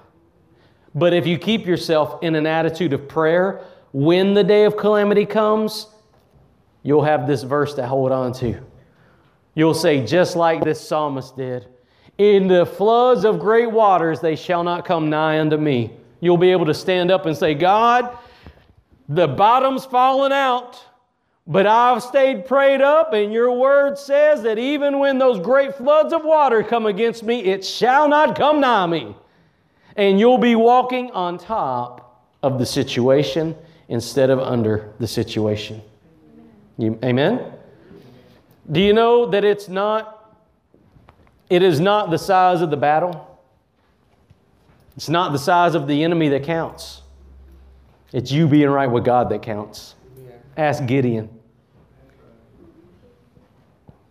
[0.94, 3.62] But if you keep yourself in an attitude of prayer,
[3.94, 5.88] when the day of calamity comes,
[6.84, 8.60] you'll have this verse to hold on to.
[9.54, 11.68] You'll say, just like this psalmist did,
[12.18, 15.92] In the floods of great waters they shall not come nigh unto me.
[16.20, 18.18] You'll be able to stand up and say, God,
[19.10, 20.82] the bottom's fallen out,
[21.48, 26.14] but I've stayed prayed up, and your word says that even when those great floods
[26.14, 29.16] of water come against me, it shall not come nigh me.
[29.98, 33.56] And you'll be walking on top of the situation
[33.90, 35.82] instead of under the situation.
[36.82, 37.40] You, amen?
[38.72, 40.36] Do you know that it's not,
[41.48, 43.40] it is not the size of the battle?
[44.96, 47.04] It's not the size of the enemy that counts.
[48.12, 49.94] It's you being right with God that counts.
[50.58, 51.30] Ask Gideon.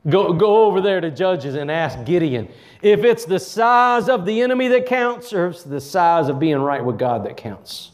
[0.09, 2.49] Go, go over there to Judges and ask Gideon
[2.83, 6.59] if it's the size of the enemy that counts or it's the size of being
[6.59, 7.91] right with God that counts.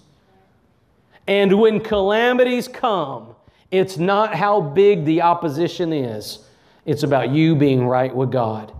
[1.26, 3.35] And when calamities come,
[3.70, 6.40] it's not how big the opposition is,
[6.84, 8.72] it's about you being right with God.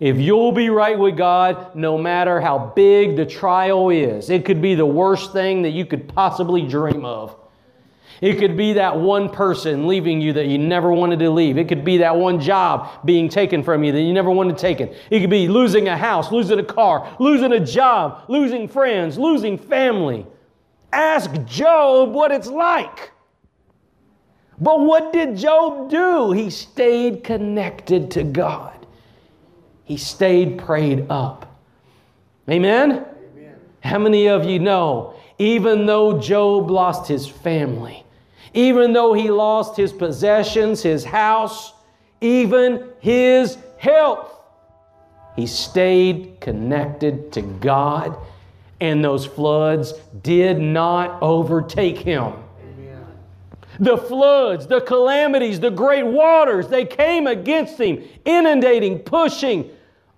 [0.00, 4.62] If you'll be right with God, no matter how big the trial is, it could
[4.62, 7.34] be the worst thing that you could possibly dream of.
[8.20, 11.56] It could be that one person leaving you that you never wanted to leave.
[11.56, 14.92] It could be that one job being taken from you that you never wanted taken.
[15.10, 19.56] It could be losing a house, losing a car, losing a job, losing friends, losing
[19.56, 20.26] family.
[20.92, 23.12] Ask Job what it's like.
[24.60, 26.32] But what did Job do?
[26.32, 28.86] He stayed connected to God.
[29.84, 31.60] He stayed prayed up.
[32.50, 33.04] Amen?
[33.36, 33.54] Amen?
[33.80, 38.04] How many of you know, even though Job lost his family,
[38.54, 41.72] even though he lost his possessions, his house,
[42.20, 44.34] even his health,
[45.36, 48.16] he stayed connected to God,
[48.80, 52.32] and those floods did not overtake him.
[53.80, 59.70] The floods, the calamities, the great waters, they came against him, inundating, pushing,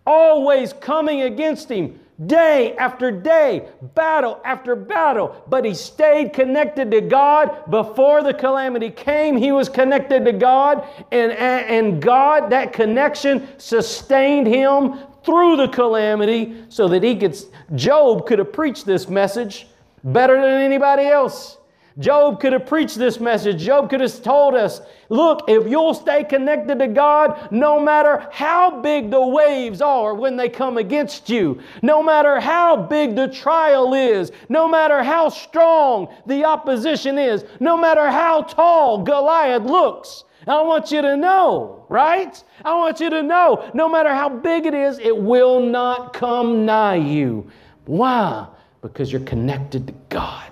[0.06, 5.42] always coming against him day after day, battle after battle.
[5.48, 7.70] But he stayed connected to God.
[7.70, 14.46] Before the calamity came, he was connected to God, and, and God, that connection sustained
[14.46, 17.36] him through the calamity so that he could,
[17.74, 19.66] Job could have preached this message
[20.04, 21.58] better than anybody else.
[21.98, 23.62] Job could have preached this message.
[23.62, 28.80] Job could have told us, look, if you'll stay connected to God, no matter how
[28.80, 33.92] big the waves are when they come against you, no matter how big the trial
[33.92, 40.62] is, no matter how strong the opposition is, no matter how tall Goliath looks, I
[40.62, 42.42] want you to know, right?
[42.64, 46.64] I want you to know, no matter how big it is, it will not come
[46.64, 47.50] nigh you.
[47.84, 48.46] Why?
[48.80, 50.49] Because you're connected to God.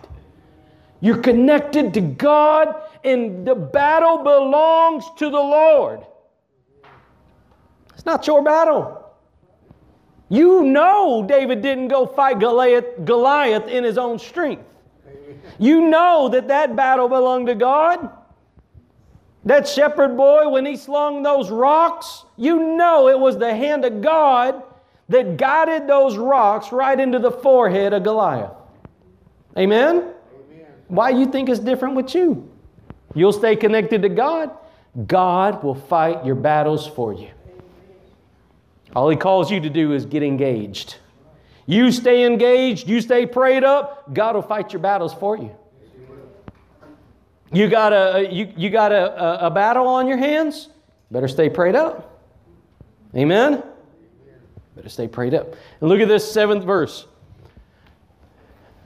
[1.00, 6.00] You're connected to God, and the battle belongs to the Lord.
[7.94, 9.04] It's not your battle.
[10.28, 14.64] You know David didn't go fight Goliath, Goliath in his own strength.
[15.58, 18.10] You know that that battle belonged to God.
[19.44, 24.02] That shepherd boy, when he slung those rocks, you know it was the hand of
[24.02, 24.62] God
[25.08, 28.52] that guided those rocks right into the forehead of Goliath.
[29.56, 30.12] Amen?
[30.88, 32.50] Why you think it's different with you?
[33.14, 34.50] You'll stay connected to God.
[35.06, 37.28] God will fight your battles for you.
[38.96, 40.96] All He calls you to do is get engaged.
[41.66, 45.54] You stay engaged, you stay prayed up, God will fight your battles for you.
[47.52, 50.70] You got a you, you got a, a, a battle on your hands,
[51.10, 52.22] better stay prayed up.
[53.14, 53.62] Amen.
[54.76, 55.54] Better stay prayed up.
[55.80, 57.06] And look at this seventh verse.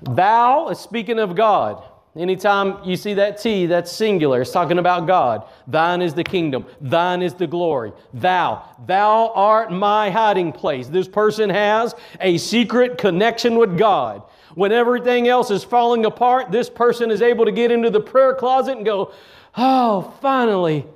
[0.03, 1.85] Thou is speaking of God.
[2.15, 4.43] Anytime you see that T, that's singular.
[4.43, 5.49] It's talking about God.
[5.67, 6.67] Thine is the kingdom.
[6.79, 7.93] Thine is the glory.
[8.13, 8.63] Thou.
[8.87, 10.89] Thou art my hiding place.
[10.89, 14.23] This person has a secret connection with God.
[14.55, 18.35] When everything else is falling apart, this person is able to get into the prayer
[18.35, 19.13] closet and go,
[19.57, 20.87] Oh, finally,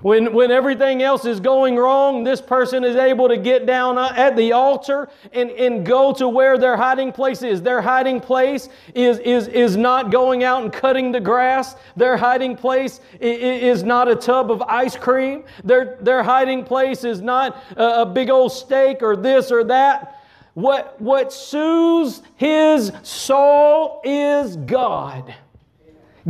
[0.00, 4.12] when, when everything else is going wrong, this person is able to get down uh,
[4.16, 7.62] at the altar and, and go to where their hiding place is.
[7.62, 11.74] Their hiding place is, is, is not going out and cutting the grass.
[11.96, 15.44] Their hiding place is not a tub of ice cream.
[15.64, 20.14] Their, their hiding place is not a, a big old steak or this or that.
[20.54, 25.34] What, what soothes his soul is God.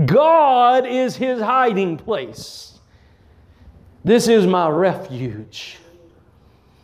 [0.05, 2.78] God is his hiding place.
[4.05, 5.79] This is my refuge.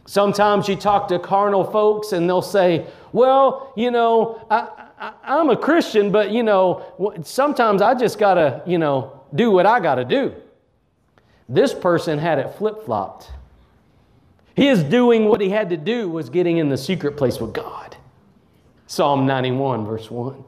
[0.07, 5.57] Sometimes you talk to carnal folks and they'll say, Well, you know, I, am a
[5.57, 9.97] Christian, but, you know, sometimes I just got to, you know, do what I got
[9.97, 10.35] to do.
[11.49, 13.31] This person had it flip flopped.
[14.55, 17.97] His doing what he had to do was getting in the secret place with God.
[18.87, 20.45] Psalm 91, verse 1.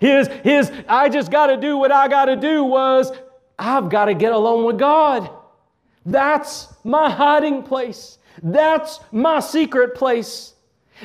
[0.00, 3.12] His, his I just got to do what I got to do was
[3.58, 5.30] I've got to get alone with God.
[6.06, 8.18] That's my hiding place.
[8.42, 10.54] That's my secret place.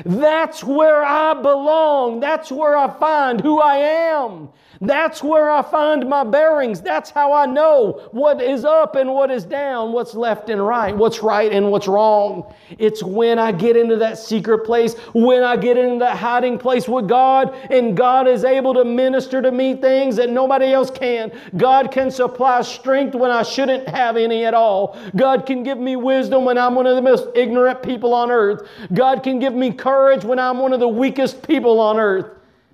[0.06, 2.20] That's where I belong.
[2.20, 4.50] That's where I find who I am.
[4.84, 6.82] That's where I find my bearings.
[6.82, 10.96] That's how I know what is up and what is down, what's left and right,
[10.96, 12.52] what's right and what's wrong.
[12.80, 16.88] It's when I get into that secret place, when I get into that hiding place
[16.88, 21.32] with God, and God is able to minister to me things that nobody else can.
[21.58, 24.98] God can supply strength when I shouldn't have any at all.
[25.16, 28.68] God can give me wisdom when I'm one of the most ignorant people on earth.
[28.94, 32.32] God can give me courage when I'm one of the weakest people on earth.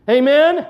[0.10, 0.66] Amen?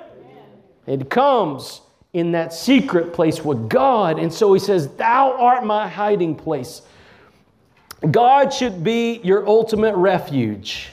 [0.88, 1.82] It comes
[2.14, 4.18] in that secret place with God.
[4.18, 6.82] And so he says, Thou art my hiding place.
[8.10, 10.90] God should be your ultimate refuge.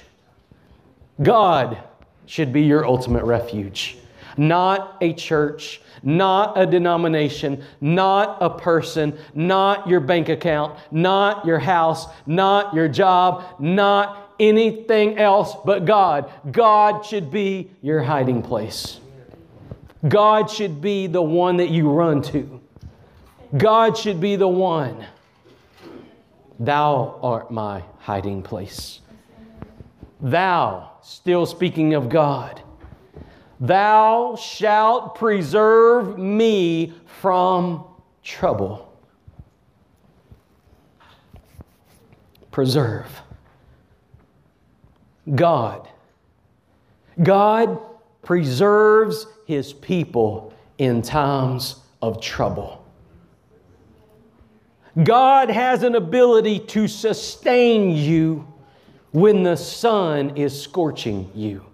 [1.23, 1.79] God
[2.27, 3.97] should be your ultimate refuge.
[4.37, 11.59] Not a church, not a denomination, not a person, not your bank account, not your
[11.59, 16.31] house, not your job, not anything else but God.
[16.51, 18.99] God should be your hiding place.
[20.09, 22.61] God should be the one that you run to.
[23.57, 25.07] God should be the one.
[26.59, 29.01] Thou art my hiding place.
[30.21, 32.63] Thou, still speaking of God,
[33.61, 37.85] thou shalt preserve me from
[38.23, 38.93] trouble.
[42.51, 43.23] Preserve.
[45.35, 45.89] God.
[47.23, 47.79] God
[48.23, 52.85] preserves his people in times of trouble.
[55.03, 58.47] God has an ability to sustain you
[59.11, 61.65] when the sun is scorching you.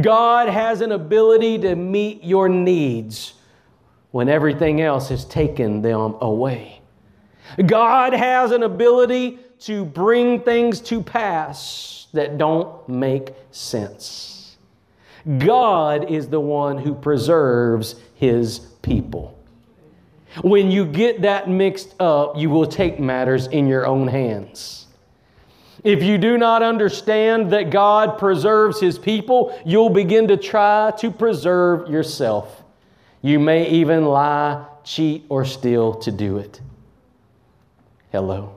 [0.00, 3.34] God has an ability to meet your needs
[4.10, 6.80] when everything else has taken them away.
[7.64, 14.35] God has an ability to bring things to pass that don't make sense.
[15.38, 19.36] God is the one who preserves his people.
[20.42, 24.86] When you get that mixed up, you will take matters in your own hands.
[25.82, 31.10] If you do not understand that God preserves his people, you'll begin to try to
[31.10, 32.62] preserve yourself.
[33.22, 36.60] You may even lie, cheat, or steal to do it.
[38.12, 38.54] Hello.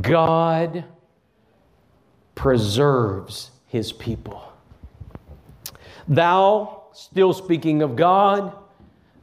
[0.00, 0.84] God
[2.34, 4.51] preserves his people.
[6.12, 8.52] Thou, still speaking of God,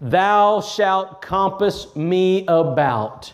[0.02, 3.32] thou shalt compass me about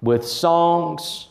[0.00, 1.28] with songs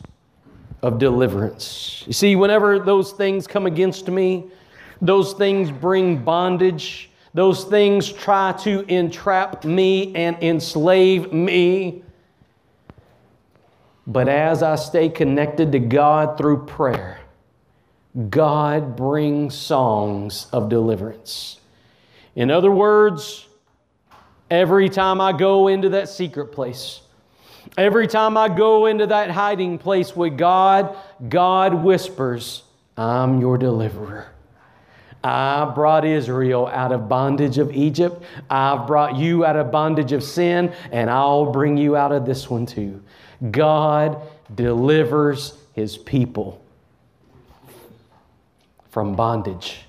[0.82, 2.04] of deliverance.
[2.06, 4.44] You see, whenever those things come against me,
[5.02, 12.04] those things bring bondage, those things try to entrap me and enslave me.
[14.06, 17.17] But as I stay connected to God through prayer,
[18.30, 21.60] God brings songs of deliverance.
[22.34, 23.46] In other words,
[24.50, 27.02] every time I go into that secret place,
[27.76, 30.96] every time I go into that hiding place with God,
[31.28, 32.62] God whispers,
[32.96, 34.28] I'm your deliverer.
[35.22, 38.22] I brought Israel out of bondage of Egypt.
[38.48, 42.48] I've brought you out of bondage of sin, and I'll bring you out of this
[42.48, 43.02] one too.
[43.50, 44.22] God
[44.54, 46.62] delivers his people
[48.98, 49.82] from bondage.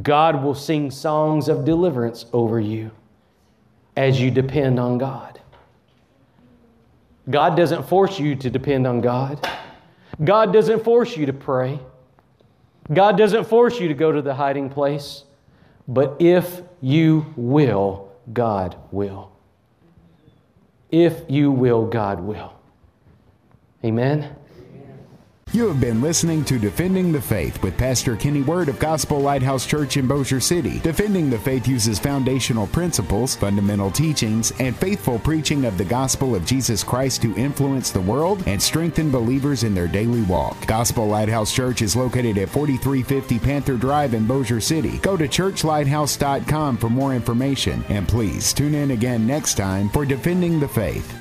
[0.00, 2.90] God will sing songs of deliverance over you
[3.98, 5.38] as you depend on God.
[7.28, 9.46] God doesn't force you to depend on God.
[10.24, 11.78] God doesn't force you to pray.
[12.90, 15.24] God doesn't force you to go to the hiding place,
[15.86, 19.32] but if you will, God will.
[20.90, 22.54] If you will, God will.
[23.84, 24.34] Amen.
[25.52, 29.66] You have been listening to Defending the Faith with Pastor Kenny Word of Gospel Lighthouse
[29.66, 30.78] Church in Bossier City.
[30.78, 36.46] Defending the Faith uses foundational principles, fundamental teachings, and faithful preaching of the gospel of
[36.46, 40.68] Jesus Christ to influence the world and strengthen believers in their daily walk.
[40.68, 44.98] Gospel Lighthouse Church is located at 4350 Panther Drive in Bossier City.
[44.98, 50.60] Go to churchlighthouse.com for more information, and please tune in again next time for Defending
[50.60, 51.19] the Faith.